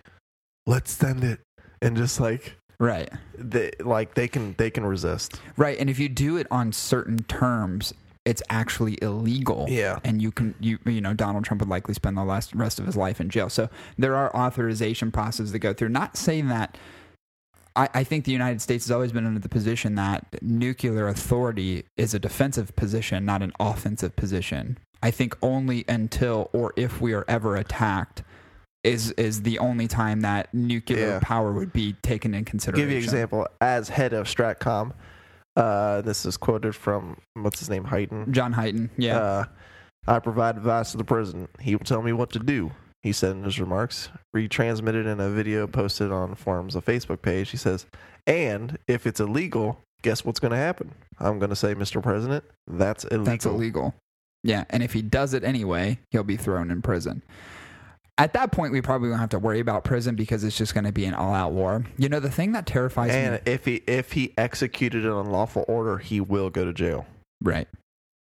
[0.67, 1.41] let's send it.
[1.81, 3.09] And just like, right.
[3.37, 5.41] they, like they can they can resist.
[5.57, 7.95] Right, and if you do it on certain terms,
[8.31, 9.67] it's actually illegal.
[9.69, 9.99] Yeah.
[10.05, 12.85] and you can you you know Donald Trump would likely spend the last rest of
[12.87, 13.49] his life in jail.
[13.49, 15.89] So there are authorization processes to go through.
[15.91, 16.77] Not saying that.
[17.77, 21.85] I, I think the United States has always been in the position that nuclear authority
[21.97, 24.79] is a defensive position, not an offensive position.
[25.03, 28.23] I think only until or if we are ever attacked
[28.85, 31.19] is is the only time that nuclear Yeah.
[31.23, 32.85] power would be taken in consideration.
[32.89, 33.47] give you an example.
[33.61, 34.93] As head of Stratcom,
[35.59, 38.31] uh, this is quoted from what's his name, Hyten.
[38.31, 39.19] John Hyten, yeah.
[39.19, 39.45] Uh,
[40.07, 41.51] I provide advice to the president.
[41.61, 42.71] He will tell me what to do.
[43.03, 47.51] He said in his remarks, retransmitted in a video posted on Forum's Facebook page.
[47.51, 47.87] He says,
[48.27, 50.93] "And if it's illegal, guess what's going to happen?
[51.19, 52.03] I'm going to say, Mr.
[52.03, 53.25] President, that's illegal.
[53.25, 53.95] That's illegal.
[54.45, 57.23] Yeah, and if he does it anyway, he'll be thrown in prison.
[58.19, 60.85] At that point, we probably won't have to worry about prison because it's just going
[60.85, 61.85] to be an all-out war.
[61.97, 65.65] You know, the thing that terrifies me, And if he if he executed an unlawful
[65.69, 67.07] order, he will go to jail
[67.41, 67.69] right,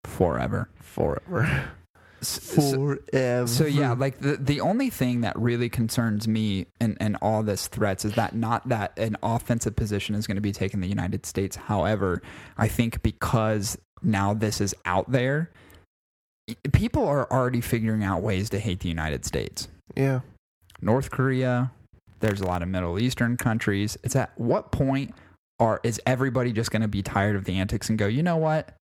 [0.05, 0.69] forever.
[0.81, 1.71] forever.
[2.21, 3.47] S- so- Forever.
[3.47, 7.69] So yeah, like the the only thing that really concerns me in, in all this
[7.69, 10.89] threats is that not that an offensive position is going to be taken in the
[10.89, 11.55] United States.
[11.55, 12.21] However,
[12.57, 15.51] I think because now this is out there,
[16.73, 19.69] people are already figuring out ways to hate the United States.
[19.95, 20.21] yeah.
[20.81, 21.73] North Korea,
[22.21, 23.99] there's a lot of Middle Eastern countries.
[24.05, 25.13] It's at what point
[25.59, 28.37] are is everybody just going to be tired of the antics and go, "You know
[28.37, 28.75] what?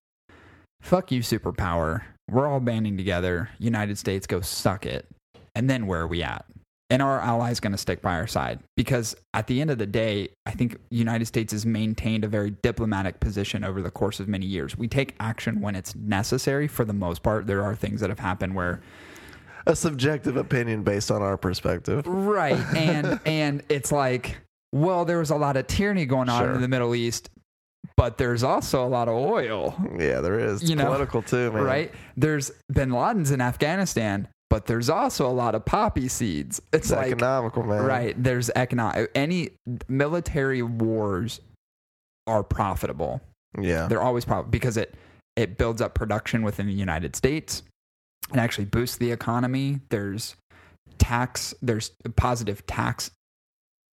[0.82, 2.04] Fuck you superpower.
[2.30, 3.50] We're all banding together.
[3.58, 5.08] United States go suck it."
[5.56, 6.46] And then where are we at?
[6.90, 8.60] And our allies going to stick by our side?
[8.78, 12.52] Because at the end of the day, I think United States has maintained a very
[12.62, 14.78] diplomatic position over the course of many years.
[14.78, 16.66] We take action when it's necessary.
[16.68, 18.80] For the most part, there are things that have happened where
[19.66, 22.08] A subjective opinion based on our perspective.
[22.08, 24.38] right and and it's like
[24.72, 26.54] well there was a lot of tyranny going on Sure.
[26.54, 27.30] in the middle east
[27.98, 30.62] but there's also a lot of oil Yeah, there is.
[30.62, 31.64] It's You know, political too, man.
[31.64, 36.88] right there's bin laden's in afghanistan but there's also a lot of poppy seeds it's
[36.88, 37.84] It's like economical, man.
[37.84, 39.50] right there's economic any
[39.88, 41.40] military wars
[42.28, 43.22] are profitable
[43.60, 43.88] Yeah.
[43.88, 44.96] they're always profitable because it
[45.36, 47.62] it builds up production within the United States.
[48.32, 49.80] and actually boosts the economy.
[49.90, 50.36] There's
[50.98, 51.54] tax.
[51.62, 53.12] There's positive tax.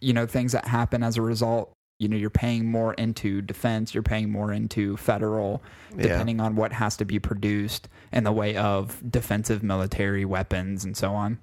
[0.01, 1.71] You know things that happen as a result.
[2.01, 3.95] You know you're paying more into defense.
[3.95, 5.63] You're paying more into federal,
[5.97, 6.03] Yeah.
[6.03, 10.97] depending on what has to be produced in the way of defensive military weapons and
[10.97, 11.39] so on.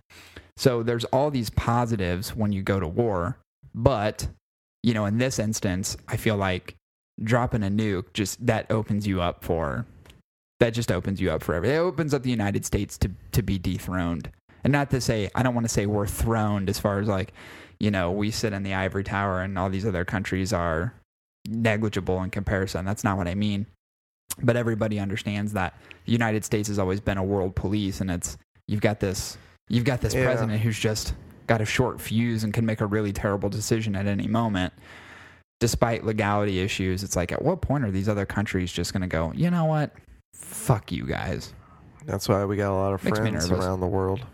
[0.57, 3.37] So there's all these positives when you go to war,
[3.73, 4.27] but
[4.83, 6.75] you know in this instance, I feel like
[7.23, 9.85] dropping a nuke just that opens you up for
[10.59, 11.75] that just opens you up for everything.
[11.77, 14.29] It opens up the United States to to be dethroned.
[14.63, 17.33] And not to say I don't want to say we're throned as far as like,
[17.81, 20.93] you know, we sit in the ivory tower and all these other countries are
[21.49, 22.85] negligible in comparison.
[22.85, 23.65] That's not what I mean.
[24.43, 25.73] But everybody understands that
[26.05, 29.35] the United States has always been a world police and it's you've got this
[29.67, 30.25] you've got this Yeah.
[30.25, 31.15] president who's just
[31.47, 34.73] got a short fuse and can make a really terrible decision at any moment
[35.59, 39.07] despite legality issues, it's like at what point are these other countries just going to
[39.07, 39.93] go, you know what?
[40.35, 41.53] Fuck you guys.
[42.05, 44.25] That's why we got a lot of Makes friends around the world.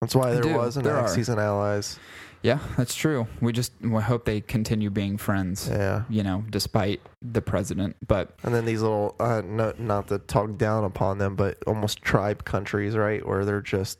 [0.00, 0.54] That's why there do.
[0.54, 0.96] was an There.
[0.96, 1.98] Axis and allies.
[2.44, 3.26] Yeah, that's true.
[3.40, 6.04] We just we hope they continue being friends, Yeah.
[6.10, 7.96] you know, despite the president.
[8.06, 12.02] But And then these little, uh, no, not to talk down upon them, but almost
[12.02, 13.26] tribe countries, right?
[13.26, 13.98] Where they're just,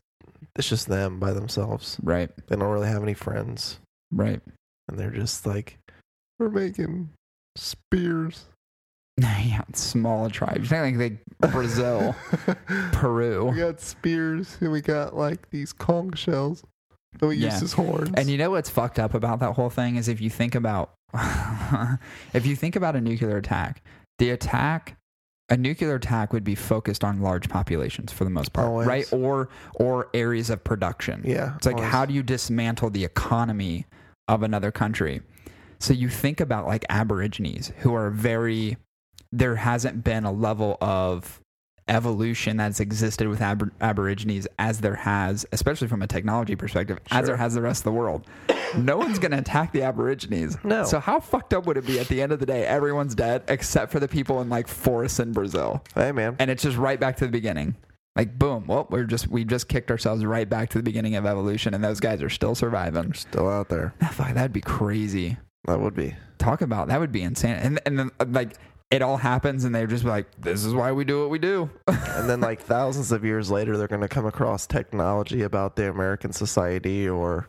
[0.56, 1.98] it's just them by themselves.
[2.02, 3.80] right, They don't really have any friends.
[4.12, 4.40] right.
[4.88, 5.78] And they're just like,
[6.38, 7.08] we're making
[7.56, 8.44] spears.
[9.18, 10.70] yeah, small tribes.
[10.70, 12.14] You think like Brazil,
[12.92, 13.46] Peru.
[13.46, 16.62] We got spears and we got like these conch shells.
[17.20, 17.58] And we Yeah.
[17.60, 18.10] use horns.
[18.14, 20.92] And you know what's fucked up about that whole thing is if you think about
[22.34, 23.82] if you think about a nuclear attack,
[24.18, 24.96] the attack
[25.50, 28.86] a nuclear attack would be focused on large populations for the most part, Always.
[28.86, 29.12] right?
[29.12, 31.22] Or or areas of production.
[31.24, 31.54] yeah.
[31.56, 31.90] It's like always.
[31.92, 33.84] how do you dismantle the economy
[34.26, 35.20] of another country?
[35.80, 38.78] So you think about like Aborigines who are very
[39.32, 41.40] there hasn't been a level of
[41.88, 47.26] evolution that's existed with Abor- Aborigines as there has, especially from a technology perspective, as
[47.26, 48.26] there has the rest of the world.
[48.76, 50.56] No one's going to attack the Aborigines.
[50.64, 50.82] No.
[50.82, 52.66] So how fucked up would it be at the end of the day?
[52.66, 56.34] Everyone's dead except for the people in like forests in Brazil Hey, man.
[56.40, 57.76] and it's just right back to the beginning.
[58.16, 61.24] Like boom, well, we're just we just kicked ourselves right back to the beginning of
[61.24, 63.12] evolution, and those guys are still surviving.
[63.12, 63.94] Still out there.
[64.10, 65.36] Fuck, that'd be crazy.
[65.66, 66.16] That would be.
[66.38, 67.54] Talk about that would be insane.
[67.54, 68.54] And and then like
[68.94, 71.68] it all happens, and they're just like, "This is why we do what we do."
[71.88, 75.88] and then like thousands of years later they're going to come across technology about the
[75.90, 77.48] american society or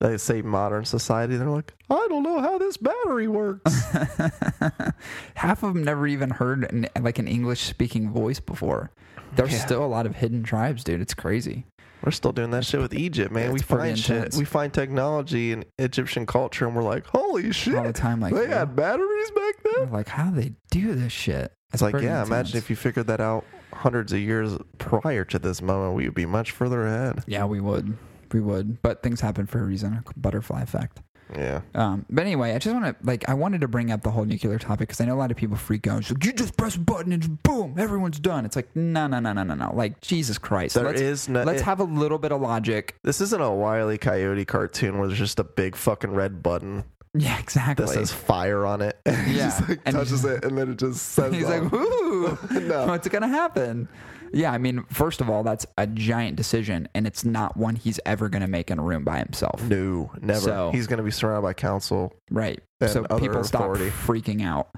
[0.00, 3.72] they say modern society they're like i don't know how this battery works
[5.34, 8.90] Half of them never even heard an, like an English speaking voice before.
[9.34, 9.58] There's Yeah.
[9.64, 11.00] still a lot of hidden tribes, dude.
[11.00, 11.66] It's crazy.
[12.02, 15.52] We're still doing that shit with egypt man Yeah, we find shit we find technology
[15.52, 19.30] in egyptian culture and we're like holy shit All the time, like they had batteries
[19.32, 21.52] back then like how they do this shit?
[21.72, 25.60] it's like yeah imagine if you figured that out hundreds of years prior to this
[25.60, 27.96] moment we would be much further ahead Yeah, we would.
[28.32, 28.80] We would.
[28.82, 30.02] But things happen for a reason.
[30.16, 31.00] Butterfly effect.
[31.34, 34.10] Yeah Um, but anyway, I just want to like I wanted to bring up the
[34.10, 36.00] whole nuclear topic because I know a lot of people freak out.
[36.00, 38.44] It's like, you just press a button and boom, everyone's done.
[38.44, 39.72] It's like no, no, no, no, no, no.
[39.74, 40.74] Like Jesus Christ.
[40.76, 42.96] There let's is no let's it- have a little bit of logic.
[43.02, 47.38] this isn't a wily coyote cartoon where there's just a big fucking red button Yeah,
[47.38, 47.86] exactly.
[47.86, 48.96] that says fire on it.
[49.06, 49.46] And he Yeah.
[49.46, 51.72] just like And touches it and then it just says He's like, off.
[51.72, 52.86] "Ooh, No.
[52.86, 53.88] what's gonna happen?"
[54.36, 57.98] Yeah, I mean, first of all, that's a giant decision, and it's not one he's
[58.04, 59.62] ever going to make in a room by himself.
[59.62, 60.40] No, never.
[60.40, 62.12] So- He's going to be surrounded by counsel.
[62.30, 62.62] Right.
[62.86, 64.68] So people stop freaking out.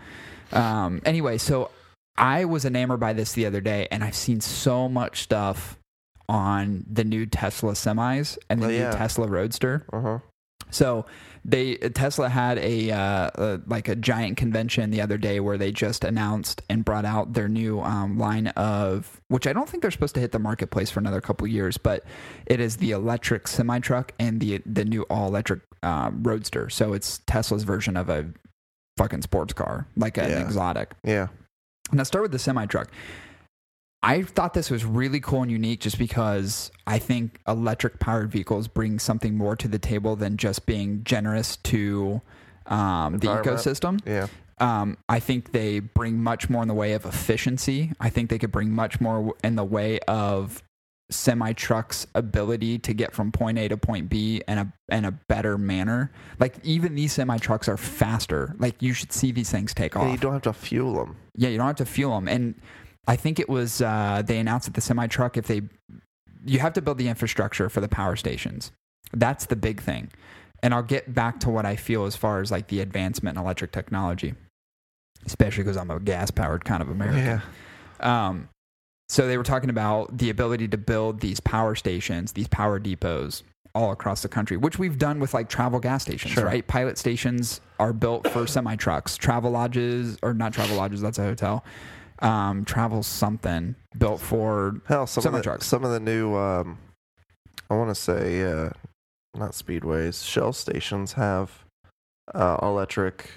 [0.52, 1.70] Um, anyway, so
[2.16, 5.76] I was enamored by this the other day, and I've seen so much stuff
[6.28, 8.90] on the new Tesla semis and the Oh, new yeah.
[8.92, 9.84] Tesla Roadster.
[9.92, 10.18] Uh huh.
[10.70, 11.06] So
[11.44, 15.72] they Tesla had a uh, uh, like a giant convention the other day where they
[15.72, 19.90] just announced and brought out their new um, line of which I don't think they're
[19.90, 22.04] supposed to hit the marketplace for another couple years, but
[22.46, 26.68] it is the electric semi truck and the the new all electric um, Roadster.
[26.70, 28.26] So it's Tesla's version of a
[28.98, 30.40] fucking sports car, like an Yeah.
[30.40, 30.90] exotic.
[31.04, 31.28] Yeah.
[31.92, 32.90] Now start with the semi truck.
[34.02, 38.68] I thought this was really cool and unique just because I think electric powered vehicles
[38.68, 42.22] bring something more to the table than just being generous to
[42.66, 44.00] um, the ecosystem.
[44.06, 44.28] Yeah.
[44.60, 47.92] Um, I think they bring much more in the way of efficiency.
[48.00, 50.62] I think they could bring much more in the way of
[51.10, 55.12] semi trucks' ability to get from point A to point B in a in a
[55.12, 56.12] better manner.
[56.38, 58.54] Like even these semi trucks are faster.
[58.58, 60.10] Like you should see these things take off.
[60.10, 61.16] You don't have to fuel them.
[61.36, 62.28] Yeah, you don't have to fuel them.
[62.28, 62.54] And
[63.08, 65.62] I think it was uh, they announced at the semi truck if they
[66.44, 68.70] you have to build the infrastructure for the power stations.
[69.12, 70.10] That's the big thing.
[70.62, 73.42] And I'll get back to what I feel as far as like the advancement in
[73.42, 74.34] electric technology,
[75.26, 77.40] especially because I'm a gas powered kind of American.
[78.00, 78.28] Yeah.
[78.28, 78.48] Um,
[79.08, 83.42] so they were talking about the ability to build these power stations, these power depots
[83.74, 86.44] all across the country, which we've done with like travel gas stations, Sure.
[86.44, 86.66] right?
[86.66, 89.16] Pilot stations are built for semi trucks.
[89.16, 91.64] Travel lodges, or not travel lodges, that's a hotel.
[92.20, 95.66] Um, travel something built for Hell, some of the Semi-trucks.
[95.66, 96.78] some of the new, um,
[97.70, 98.70] I want to say, uh,
[99.36, 101.64] not speedways, Shell stations have
[102.34, 103.30] uh, electric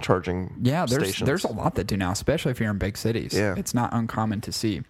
[0.00, 0.54] charging.
[0.60, 1.26] Yeah, there's stations.
[1.26, 3.32] there's a lot that do now, especially if you're in big cities.
[3.32, 3.54] Yeah.
[3.56, 4.82] It's not uncommon to see.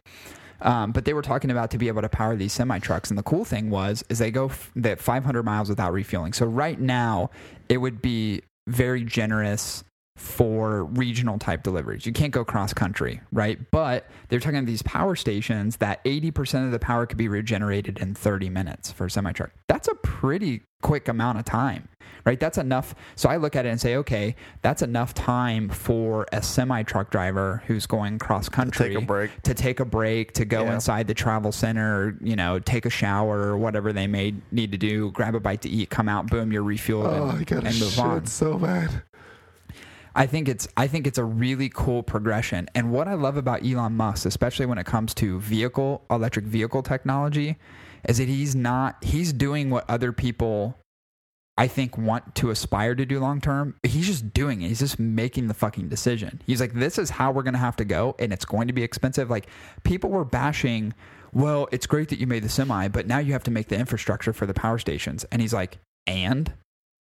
[0.60, 3.18] Um, but they were talking about to be able to power these semi trucks, and
[3.18, 6.32] the cool thing was is they go f- that 500 miles without refueling.
[6.32, 7.30] So right now,
[7.68, 9.84] it would be very generous
[10.18, 12.04] for regional type deliveries.
[12.04, 13.58] You can't go cross country, right?
[13.70, 17.98] But they're talking about these power stations that 80% of the power could be regenerated
[17.98, 19.50] in 30 minutes for a semi truck.
[19.68, 21.88] That's a pretty quick amount of time,
[22.24, 22.38] right?
[22.38, 22.94] That's enough.
[23.16, 27.10] So I look at it and say, okay, that's enough time for a semi truck
[27.10, 29.42] driver who's going cross country to Take a break.
[29.42, 30.74] to take a break, to go Yeah.
[30.74, 34.78] inside the travel center, you know, take a shower or whatever they may need to
[34.78, 37.64] do, grab a bite to eat, come out, boom, you're refueled Oh, and, I got
[37.64, 38.26] and move on.
[38.26, 39.02] so bad.
[40.14, 42.68] I think it's I think it's a really cool progression.
[42.74, 46.82] And what I love about Elon Musk, especially when it comes to vehicle electric vehicle
[46.82, 47.56] technology,
[48.08, 50.78] is that he's not he's doing what other people
[51.56, 53.74] I think want to aspire to do long term.
[53.82, 54.68] He's just doing it.
[54.68, 56.40] He's just making the fucking decision.
[56.46, 58.84] He's like, this is how we're gonna have to go, and it's going to be
[58.84, 59.28] expensive.
[59.28, 59.48] Like
[59.82, 60.94] people were bashing,
[61.32, 63.76] well, it's great that you made the semi, but now you have to make the
[63.76, 65.24] infrastructure for the power stations.
[65.32, 66.52] And he's like, and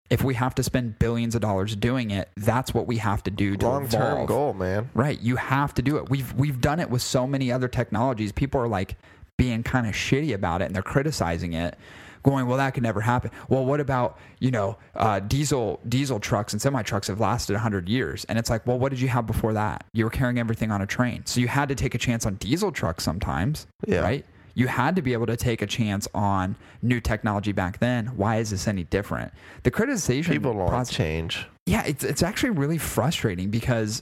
[0.09, 3.31] if we have to spend billions of dollars doing it, that's what we have to
[3.31, 4.89] do to Long term goal, man.
[4.93, 6.09] Right, you have to do it.
[6.09, 8.31] We've we've done it with so many other technologies.
[8.31, 8.97] People are like
[9.37, 11.75] being kind of shitty about it and they're criticizing it,
[12.23, 16.53] going, "Well, that could never happen." Well, what about you know uh, diesel diesel trucks
[16.53, 19.25] and semi trucks have lasted hundred years, and it's like, well, what did you have
[19.25, 19.85] before that?
[19.93, 22.35] You were carrying everything on a train, so you had to take a chance on
[22.35, 24.01] diesel trucks sometimes, Yeah.
[24.01, 24.25] right?
[24.55, 28.07] You had to be able to take a chance on new technology back then.
[28.17, 29.31] Why is this any different?
[29.63, 31.45] The criticization People don't process- change.
[31.65, 34.01] yeah, it's it's actually really frustrating because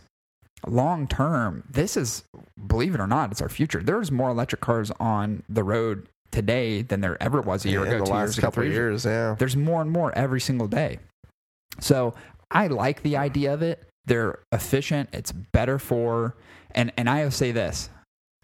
[0.67, 2.23] long term, this is
[2.67, 3.81] believe it or not, it's our future.
[3.83, 7.87] There's more electric cars on the road today than there ever was a year in
[7.89, 7.99] ago.
[7.99, 9.35] the two last years couple of years, yeah.
[9.37, 10.99] There's more and more every single day.
[11.79, 12.13] So
[12.51, 13.87] I like the idea of it.
[14.05, 15.09] They're efficient.
[15.13, 16.35] It's better for
[16.71, 17.89] and and I say this.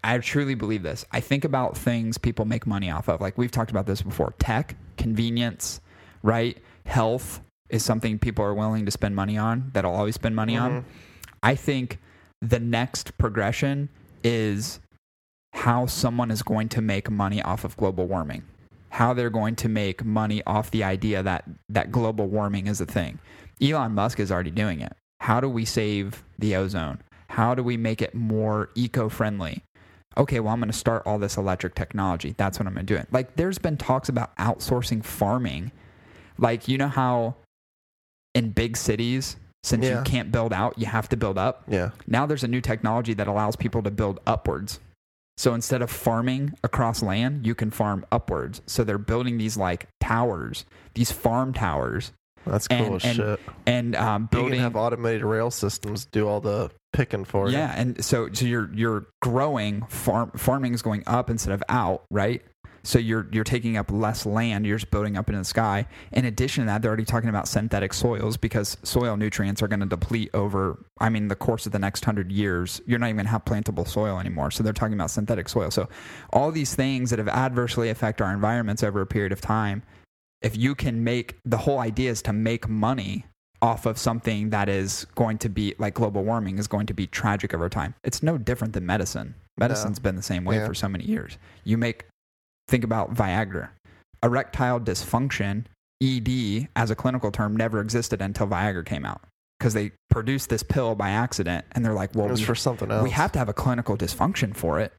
[0.02, 1.04] I truly believe this.
[1.12, 3.20] I think about things people make money off of.
[3.20, 4.34] Like we've talked about this before.
[4.38, 5.80] Tech, convenience,
[6.22, 6.56] right?
[6.86, 10.70] Health is something people are willing to spend money on, that'll always spend money on.
[10.70, 10.84] Mhm.
[11.42, 11.98] I think
[12.40, 13.88] the next progression
[14.24, 14.80] is
[15.52, 18.42] how someone is going to make money off of global warming.
[18.90, 22.86] How they're going to make money off the idea that that global warming is a
[22.86, 23.18] thing.
[23.62, 24.92] Elon Musk is already doing it.
[25.20, 26.98] How do we save the ozone?
[27.28, 29.62] How do we make it more eco-friendly?
[30.20, 32.34] Okay, well I'm going to start all this electric technology.
[32.36, 33.00] That's what I'm going to do.
[33.00, 33.08] It.
[33.10, 35.72] Like there's been talks about outsourcing farming.
[36.38, 37.36] Like you know how
[38.34, 39.98] in big cities since Yeah.
[39.98, 41.64] you can't build out, you have to build up.
[41.66, 41.90] Yeah.
[42.06, 44.78] Now there's a new technology that allows people to build upwards.
[45.38, 48.60] So instead of farming across land, you can farm upwards.
[48.66, 52.12] So they're building these like towers, these farm towers
[52.46, 53.40] That's cool And- as and shit.
[53.66, 57.52] and um, You building can have automated rail systems do all the picking for you.
[57.56, 62.04] Yeah, and so so you're you're growing farm farming is going up instead of out,
[62.10, 62.42] right?
[62.82, 65.86] So you're you're taking up less land, you're just building up into the sky.
[66.12, 69.80] In addition to that, they're already talking about synthetic soils because soil nutrients are going
[69.80, 72.80] to deplete over I mean the course of the next 100 years.
[72.86, 74.50] You're not even going to have plantable soil anymore.
[74.50, 75.70] So they're talking about synthetic soil.
[75.70, 75.90] So
[76.32, 79.82] all these things that have adversely affect our environments over a period of time,
[80.42, 83.26] if you can make the whole idea is to make money
[83.62, 87.06] off of something that is going to be like global warming is going to be
[87.06, 87.94] tragic over time.
[88.04, 89.34] It's no different than medicine.
[89.58, 90.66] Medicine's been the same way Yeah.
[90.66, 91.36] for so many years.
[91.64, 92.06] You make
[92.68, 93.68] think about Viagra.
[94.22, 95.64] Erectile dysfunction,
[96.02, 99.20] ED as a clinical term never existed until Viagra came out
[99.58, 103.02] because they produced this pill by accident and they're like, well, we, for something else.
[103.02, 104.94] we have to have a clinical dysfunction for it.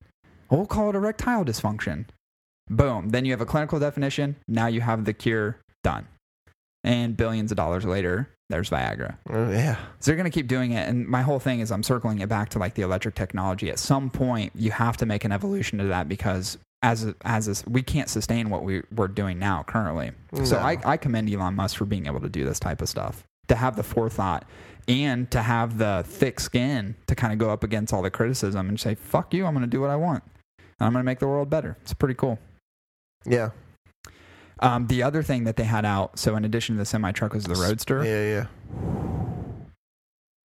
[0.52, 2.06] Well, we'll call it erectile dysfunction.
[2.72, 3.10] Boom.
[3.10, 4.38] Then you have a clinical definition.
[4.48, 6.08] Now you have the cure done.
[6.84, 9.18] And billions of dollars later, there's Viagra.
[9.30, 9.76] Uh, yeah.
[10.00, 10.88] So they're going to keep doing it.
[10.88, 13.70] And my whole thing is I'm circling it back to like the electric technology.
[13.70, 17.70] At some point, you have to make an evolution to that because as as a,
[17.70, 20.12] we can't sustain what we, we're doing now currently.
[20.44, 23.24] So I, I commend Elon Musk for being able to do this type of stuff,
[23.50, 24.46] to have the forethought
[24.88, 28.68] and to have the thick skin to kind of go up against all the criticism
[28.68, 30.24] and say, fuck you, I'm going to do what I want.
[30.58, 31.78] And I'm going to make the world better.
[31.82, 32.40] It's pretty cool.
[33.26, 33.50] Yeah.
[34.60, 37.34] Um, the other thing that they had out, so in addition to the semi truck,
[37.34, 38.04] was the Roadster.
[38.06, 38.46] Yeah,
[38.80, 39.66] yeah.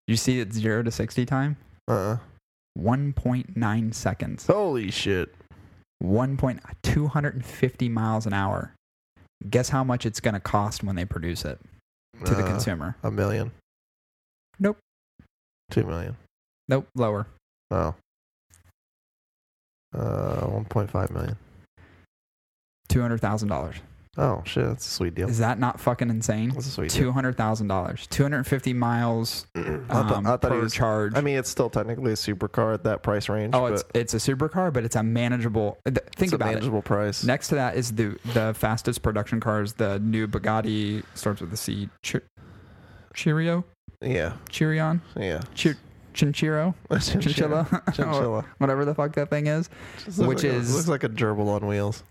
[0.07, 1.57] You see it zero to 60 time?
[1.89, 2.19] Uh-uh.
[2.79, 4.47] 1.9 seconds.
[4.47, 5.35] Holy shit.
[5.99, 8.75] 1 point, 250 miles an hour.
[9.51, 11.59] Guess how much it's going to cost when they produce it
[12.25, 12.97] to the Uh, consumer?
[13.03, 13.51] A million.
[14.59, 14.79] Nope.
[15.71, 16.17] Two million.
[16.69, 17.27] Nope, lower.
[17.71, 17.95] Oh.
[19.95, 21.37] Uh, 1.5 million.
[22.97, 23.75] $200,000.
[24.19, 24.65] Oh, shit.
[24.65, 25.29] That's a sweet deal.
[25.29, 26.49] Is that not fucking insane?
[26.51, 27.13] That's a sweet deal.
[27.13, 28.09] $200,000.
[28.09, 31.15] 250 miles I um, thought, I thought per was, charge.
[31.15, 33.55] I mean, it's still technically a supercar at that price range.
[33.55, 35.77] oh, it's it's a supercar, but it's a manageable.
[35.85, 36.53] th- Think it's a about it.
[36.55, 37.25] manageable price.
[37.25, 39.75] Next to that is the the fastest production cars.
[39.75, 41.91] The new Bugatti starts with the C.
[42.03, 42.17] Ch-
[43.15, 43.65] Cheerio,
[44.01, 44.33] Yeah.
[44.49, 45.43] Cheerion, Yeah.
[45.55, 45.77] Cheer-
[46.15, 48.47] Chinchiro, Chinchilla, Chinchilla.
[48.57, 49.69] whatever the fuck that thing is.
[50.07, 52.03] Which like is- looks like a gerbil on wheels.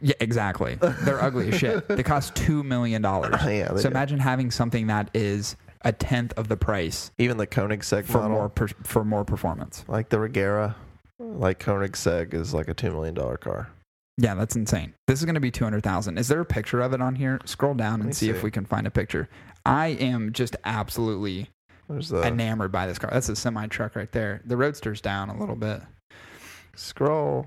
[0.00, 0.76] Yeah, exactly.
[0.76, 1.88] They're ugly as shit.
[1.88, 3.34] They cost two million dollars.
[3.44, 3.68] yeah.
[3.72, 3.88] They So do.
[3.88, 8.30] imagine having something that is a tenth of the price Even the Koenigsegg for model,
[8.30, 9.84] more per, for more performance.
[9.88, 10.74] like the Regera,
[11.18, 13.70] like Koenigsegg is like a two million dollar car.
[14.20, 14.94] Yeah, that's insane.
[15.06, 16.18] This is going to be two hundred thousand.
[16.18, 17.38] Is there a picture of it on here?
[17.44, 19.28] Scroll down me and see, if we can find a picture.
[19.64, 21.48] I am just absolutely
[21.88, 23.10] There's the enamored by this car.
[23.12, 24.42] That's a semi truck right there.
[24.44, 25.80] The Roadster's down a little bit.
[26.74, 27.46] scroll,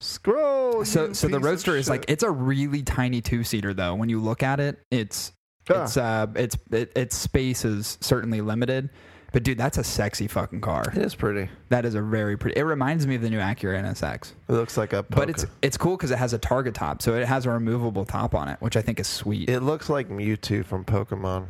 [0.00, 0.84] scroll.
[0.84, 3.94] So so the Roadster is like it's a really tiny two seater though.
[3.94, 5.32] When you look at it, it's
[5.68, 8.90] Ah, it's uh it's it, its space is certainly limited.
[9.32, 10.84] But dude, that's a sexy fucking car.
[10.94, 11.50] it is pretty.
[11.68, 12.58] That is a very pretty.
[12.58, 14.32] It reminds me of the new Acura NSX.
[14.48, 15.02] It looks like a.
[15.02, 18.04] But it's it's cool because it has a targa top, so it has a removable
[18.04, 19.50] top on it, which I think is sweet.
[19.50, 21.48] It looks like Mewtwo from Pokemon.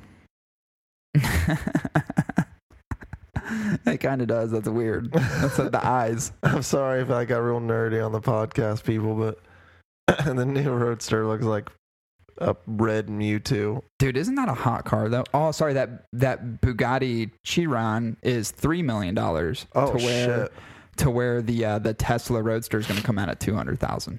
[3.86, 4.50] it kind of does.
[4.50, 5.12] That's weird.
[5.12, 6.32] That's the eyes.
[6.42, 11.26] I'm sorry if I got real nerdy on the podcast, people, but the new Roadster
[11.26, 11.70] looks like
[12.38, 13.82] a red Mewtwo.
[13.98, 15.24] Dude, isn't that a hot car though?
[15.32, 19.66] Oh, sorry that that Bugatti Chiron is three million dollars.
[19.74, 20.52] Oh to where shit!
[20.96, 23.80] to where the uh, the Tesla Roadster is going to come out at two hundred
[23.80, 24.18] thousand.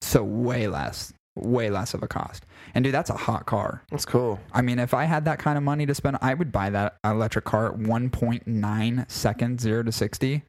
[0.00, 2.44] So way less, way less of a cost.
[2.74, 3.82] And dude, that's a hot car.
[3.90, 4.40] That's cool.
[4.52, 6.96] I mean, if I had that kind of money to spend, I would buy that
[7.04, 10.42] electric car at one point nine seconds, zero to sixty.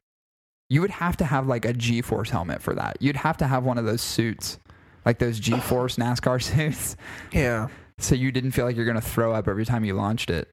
[0.68, 2.96] You would have to have like a G-force helmet for that.
[3.00, 4.58] You'd have to have one of those suits,
[5.04, 6.96] like those G-force NASCAR suits.
[7.32, 7.68] Yeah,
[7.98, 10.48] so you didn't feel like you're going to throw up every time you launched it.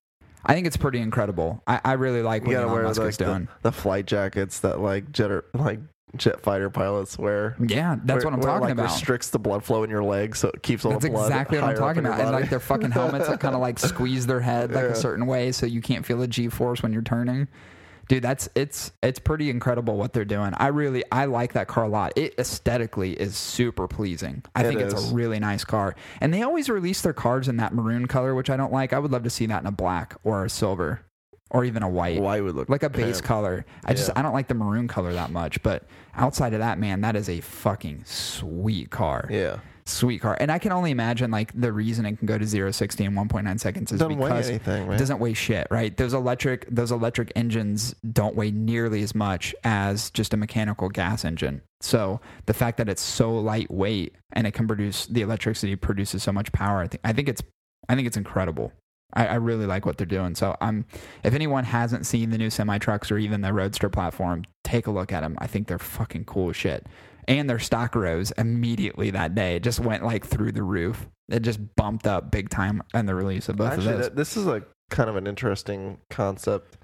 [0.46, 1.64] I think it's pretty incredible.
[1.68, 3.46] I, I really like what Elon wear Musk like is doing.
[3.62, 5.80] the, the flight jackets that like jet like
[6.18, 7.56] jet fighter pilots wear.
[7.60, 8.84] yeah, that's Where- what I'm where it, talking like, about.
[8.86, 11.32] Restricts the blood flow in your legs, so it keeps all That's the blood.
[11.32, 12.20] That's exactly what I'm talking about.
[12.20, 14.90] And like their fucking helmets that kind of like squeeze their head like Yeah.
[14.92, 17.48] a certain way so you can't feel the G force when you're turning.
[18.10, 20.54] Dude, that's it's it's pretty incredible what they're doing.
[20.58, 22.12] I really I like that car a lot.
[22.18, 24.44] It aesthetically is super pleasing.
[24.56, 25.96] I It think it's a really nice car.
[26.20, 28.92] And they always release their cars in that maroon color, which I don't like.
[28.92, 31.00] I would love to see that in a black or a silver
[31.54, 32.20] or even a white.
[32.20, 33.26] White would look Like a base pimp.
[33.26, 33.66] color.
[33.86, 34.14] I just Yeah.
[34.20, 35.84] I don't like the maroon color that much, but
[36.16, 40.36] outside of that, man, that is a fucking sweet car Yeah, sweet car.
[40.40, 43.14] And I can only imagine like the reason it can go to 0 60 in
[43.14, 44.98] 1.9 seconds is doesn't weigh because anything, it man.
[45.00, 45.96] doesn't weigh shit, right?
[45.96, 51.24] Those electric those electric engines don't weigh nearly as much as just a mechanical gas
[51.24, 51.62] engine.
[51.82, 56.32] So the fact that it's so lightweight and it can produce the electricity produces so
[56.32, 57.44] much power, I think I think it's
[57.90, 58.72] I think it's incredible.
[59.14, 60.36] I, I really like what they're doing.
[60.36, 60.86] So I'm
[61.24, 64.92] if anyone hasn't seen the new semi trucks or even the Roadster platform, take a
[64.92, 65.38] look at them.
[65.40, 66.88] I think they're fucking cool shit.
[67.28, 69.56] And their stock rose immediately that day.
[69.56, 71.08] It just went like through the roof.
[71.30, 74.06] It just bumped up big time on the release of both Actually, of those.
[74.08, 76.78] that, this is a kind of an interesting concept.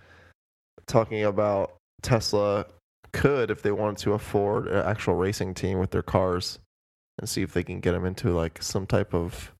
[0.88, 2.65] Talking about Tesla
[3.11, 6.59] could, if they wanted to afford an actual racing team with their cars,
[7.19, 9.53] and see if they can get them into like some type of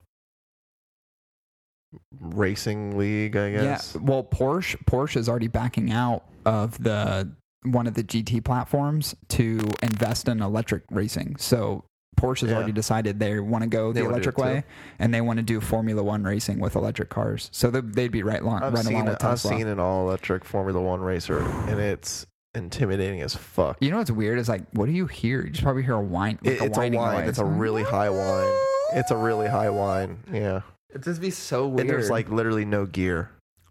[2.20, 3.36] racing league.
[3.36, 3.94] I guess.
[3.96, 4.02] Yeah.
[4.04, 7.32] Well, Porsche Porsche is already backing out of the
[7.64, 11.36] one of the GT platforms to invest in electric racing.
[11.38, 11.84] So
[12.20, 12.58] Porsche has Yeah.
[12.58, 14.64] already decided they want to go the electric way,
[14.98, 17.50] and they want to do Formula One racing with electric cars.
[17.54, 19.80] So they- they'd be right, along, I've right seen along it, with I've seen an
[19.80, 22.26] all electric Formula One racer, and it's
[22.56, 23.78] intimidating as fuck.
[23.80, 25.44] You know what's weird is like, what do you hear?
[25.46, 26.40] You just probably hear a whine.
[26.44, 26.92] Like It- a it's a whine.
[26.94, 27.30] noise.
[27.30, 28.54] It's a really high whine.
[28.94, 30.20] It's a really high whine.
[30.32, 30.62] Yeah,
[30.94, 31.82] It just be so weird.
[31.82, 33.30] and there's like literally no gear.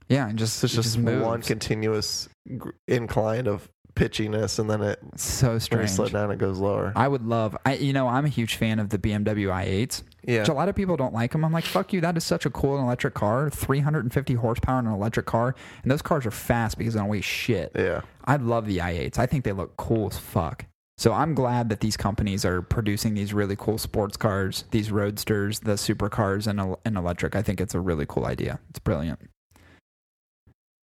[0.09, 4.71] yeah, and just So it's it just, just one continuous gr- incline of pitchiness, and
[4.71, 5.91] then it It's so when you strange.
[5.91, 6.93] slow down, it goes lower.
[6.95, 7.57] I would love.
[7.67, 10.03] I you know I'm a huge fan of the BMW i8s.
[10.23, 11.45] yeah, Which a lot of people don't like them.
[11.45, 12.01] I'm like, fuck you.
[12.01, 13.51] That is such a cool electric car.
[13.51, 15.57] 350 horsepower in an electric car.
[15.83, 17.73] And those cars are fast because they don't weigh shit.
[17.75, 18.03] yeah.
[18.25, 19.19] I love the i8s.
[19.19, 20.65] I think they look cool as fuck.
[20.99, 25.61] So I'm glad that these companies are producing these really cool sports cars, these roadsters,
[25.61, 27.37] the supercars, and and electric.
[27.37, 28.59] I think it's a really cool idea.
[28.71, 29.21] It's brilliant.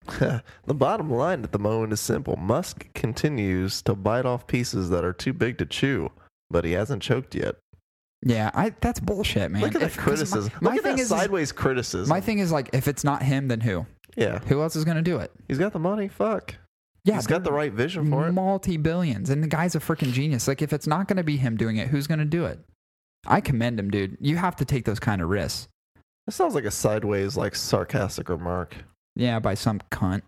[0.19, 0.41] the
[0.73, 2.35] bottom line at the moment is simple.
[2.35, 6.11] Musk continues to bite off pieces that are too big to chew,
[6.49, 7.55] but he hasn't choked yet.
[8.21, 9.61] Yeah, I that's bullshit, man.
[9.63, 10.51] Look at the If- criticism.
[10.61, 12.07] My, my Look at thing that is, sideways criticism.
[12.09, 13.85] my thing is like, if it's not him, then who?
[14.15, 15.31] yeah, Who else is going to do it?
[15.47, 16.07] he's got the money.
[16.07, 16.55] Fuck.
[17.05, 18.31] Yeah, he's got the right vision for it.
[18.33, 20.47] multi billions, and the guy's a freaking genius.
[20.47, 22.59] Like, if it's not going to be him doing it, who's going to do it?
[23.27, 24.17] I commend him, dude.
[24.19, 25.67] You have to take those kind of risks.
[26.25, 28.75] That sounds like a sideways, like sarcastic remark.
[29.15, 30.23] Yeah, by some cunt.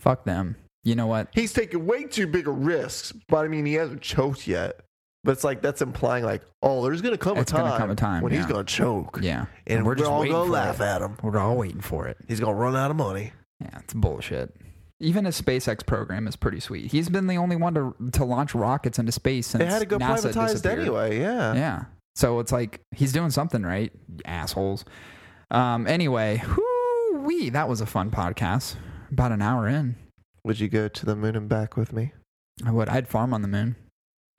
[0.00, 0.56] Fuck them.
[0.84, 1.28] You know what?
[1.32, 4.80] He's taking way too big of risks, but I mean, he hasn't choked yet.
[5.24, 7.90] But it's like that's implying like, oh, there's gonna come It's a time gonna come
[7.90, 10.84] a time, when he's gonna choke, Yeah, and we're, all gonna laugh it.
[10.84, 11.16] at him.
[11.22, 12.16] We're all waiting for it.
[12.28, 13.32] He's gonna run out of money.
[13.60, 14.54] Yeah, it's bullshit.
[15.00, 16.90] Even his SpaceX program is pretty sweet.
[16.90, 19.86] He's been the only one to to launch rockets into space since It had to
[19.86, 21.20] go NASA privatized anyway.
[21.20, 21.54] Yeah.
[21.54, 21.84] Yeah.
[22.16, 23.92] So it's like he's doing something right,
[24.24, 24.84] assholes.
[25.50, 25.86] Um.
[25.86, 28.74] Anyway, whoo wee, that was a fun podcast.
[29.12, 29.96] About an hour in,
[30.44, 32.12] Would you go to the moon and back with me?
[32.66, 32.88] I would.
[32.88, 33.76] I'd farm on the moon.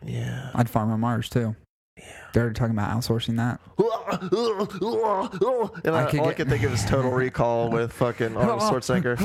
[0.04, 0.52] Yeah.
[0.54, 1.56] I'd farm on Mars too.
[2.00, 2.06] Yeah.
[2.34, 3.60] They're talking about outsourcing that.
[5.84, 8.38] And I I, could all I get- can think of is Total Recall with fucking
[8.38, 9.18] Arnold Schwarzenegger.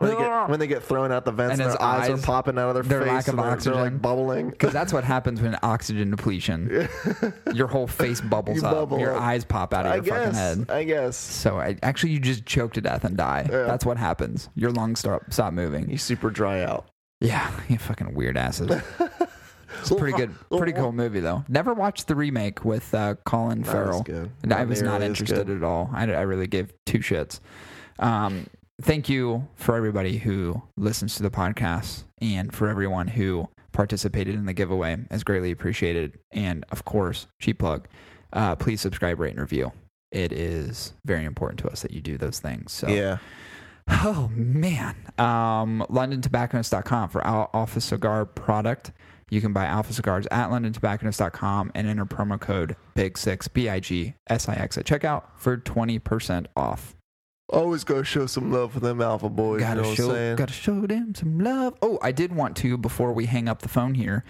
[0.00, 2.10] When they get when they get thrown out the vents, And and his their eyes,
[2.10, 3.80] eyes- are popping out of their, their face, lack of and they're, they're oxygen.
[3.80, 4.50] like bubbling.
[4.50, 6.88] Because that's what happens when oxygen depletion.
[7.54, 8.74] Your whole face bubbles You up.
[8.74, 9.22] bubble your up.
[9.22, 10.36] eyes pop out of I your fucking guess.
[10.36, 10.70] head.
[10.70, 11.16] I guess.
[11.16, 13.46] So I, actually, you just choke to death and die.
[13.50, 13.64] Yeah.
[13.64, 14.48] That's what happens.
[14.54, 15.90] Your lungs stop stop moving.
[15.90, 16.86] You super dry out.
[17.20, 18.82] Yeah, you fucking weird asses.
[19.82, 21.44] It's a pretty good, pretty cool movie though.
[21.48, 24.02] Never watched the remake with uh, Colin Farrell.
[24.02, 24.30] good.
[24.42, 25.90] And I was not nearly as interested at all.
[25.92, 27.40] I, I really gave two shits.
[27.98, 28.46] Um,
[28.80, 34.46] thank you for everybody who listens to the podcast and for everyone who participated in
[34.46, 34.98] the giveaway.
[35.10, 36.18] It's greatly appreciated.
[36.30, 37.88] And of course, cheap plug,
[38.32, 39.72] uh, please subscribe, rate, and review.
[40.10, 42.72] It is very important to us that you do those things.
[42.72, 43.18] So Yeah.
[43.88, 44.94] Oh man.
[45.18, 48.92] Um LondonTobacconist.com for our Alpha Cigar product.
[49.32, 54.12] You can buy Alpha Cigars at LondonTobacconist.com and enter promo code BIG6 B I G
[54.28, 56.94] S I X at checkout for twenty percent off.
[57.48, 59.62] Always gotta show some love for them alpha boys.
[59.62, 61.78] Gotta you know show gotta show them some love.
[61.80, 64.22] Oh, I did want to before we hang up the phone here.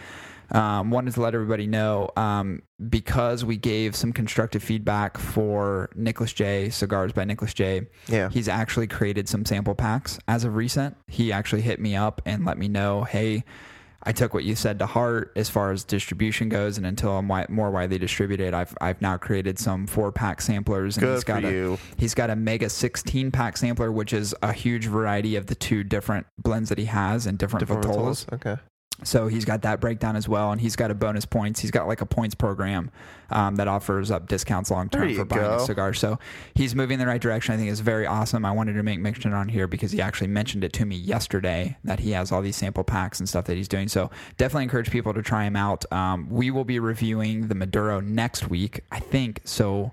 [0.53, 6.32] Um, wanted to let everybody know um, because we gave some constructive feedback for Nicholas
[6.32, 7.88] J cigars by Nicholas J.
[8.07, 8.28] yeah.
[8.28, 10.96] He's actually created some sample packs as of recent.
[11.09, 13.42] He actually hit me up and let me know, hey,
[14.05, 17.28] I took what you said to heart as far as distribution goes, and until I'm
[17.28, 21.24] wi- more widely distributed, I've I've now created some four pack samplers, and Good he's
[21.24, 21.78] got for a you.
[21.96, 25.84] he's got a mega 16 pack sampler, which is a huge variety of the two
[25.84, 28.32] different blends that he has and different, Different vitolas.
[28.32, 28.57] Okay.
[29.05, 31.61] So he's got that breakdown as well, and he's got a bonus points.
[31.61, 32.90] He's got like a points program
[33.30, 35.94] um, that offers up discounts long term for buying a cigar.
[35.94, 36.18] So
[36.55, 37.55] he's moving in the right direction.
[37.55, 38.44] I think it's very awesome.
[38.44, 41.76] I wanted to make mention on here because he actually mentioned it to me yesterday
[41.84, 43.88] that he has all these sample packs and stuff that he's doing.
[43.88, 45.90] So definitely encourage people to try him out.
[45.92, 49.40] Um, we will be reviewing the Maduro next week, I think.
[49.44, 49.92] So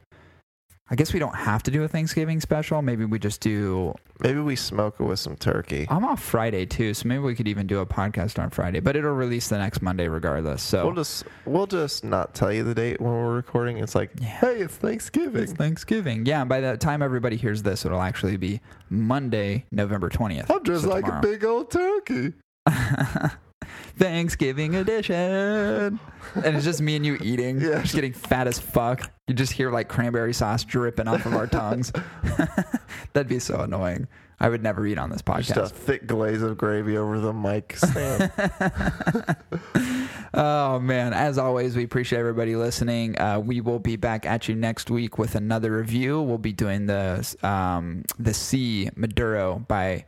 [0.91, 2.81] I guess we don't have to do a Thanksgiving special.
[2.81, 3.93] Maybe we just do.
[4.21, 5.85] Maybe we smoke it with some turkey.
[5.89, 8.79] I'm off Friday too, so maybe we could even do a podcast on Friday.
[8.79, 10.63] But it'll release the next Monday regardless.
[10.63, 13.77] So We'll just we'll just not tell you the date when we're recording.
[13.77, 14.27] It's like, Yeah.
[14.27, 15.43] hey, it's Thanksgiving.
[15.43, 16.25] it's Thanksgiving.
[16.25, 18.59] Yeah, and by the time everybody hears this, it'll actually be
[18.89, 20.49] Monday, November 20th.
[20.49, 21.19] I'm just So like tomorrow.
[21.19, 22.33] a big old turkey.
[23.99, 25.99] Thanksgiving edition.
[26.35, 27.59] and it's just me and you eating.
[27.59, 27.81] Yeah.
[27.81, 29.11] Just getting fat as fuck.
[29.27, 31.91] You just hear like cranberry sauce dripping off of our tongues.
[33.13, 34.07] That'd be so annoying.
[34.39, 35.55] I would never eat on this podcast.
[35.55, 38.31] Just a thick glaze of gravy over the mic stand.
[40.33, 41.11] oh man!
[41.11, 43.19] As always, we appreciate everybody listening.
[43.19, 46.21] Uh, we will be back at you next week with another review.
[46.21, 50.05] We'll be doing the um, the C Maduro by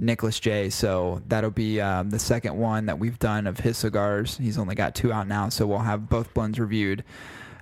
[0.00, 0.70] Nicholas J.
[0.70, 4.36] So that'll be um, the second one that we've done of his cigars.
[4.38, 7.04] He's only got two out now, so we'll have both blends reviewed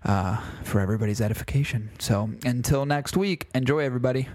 [0.05, 1.91] uh, for everybody's edification.
[1.99, 4.29] So until next week, enjoy everybody.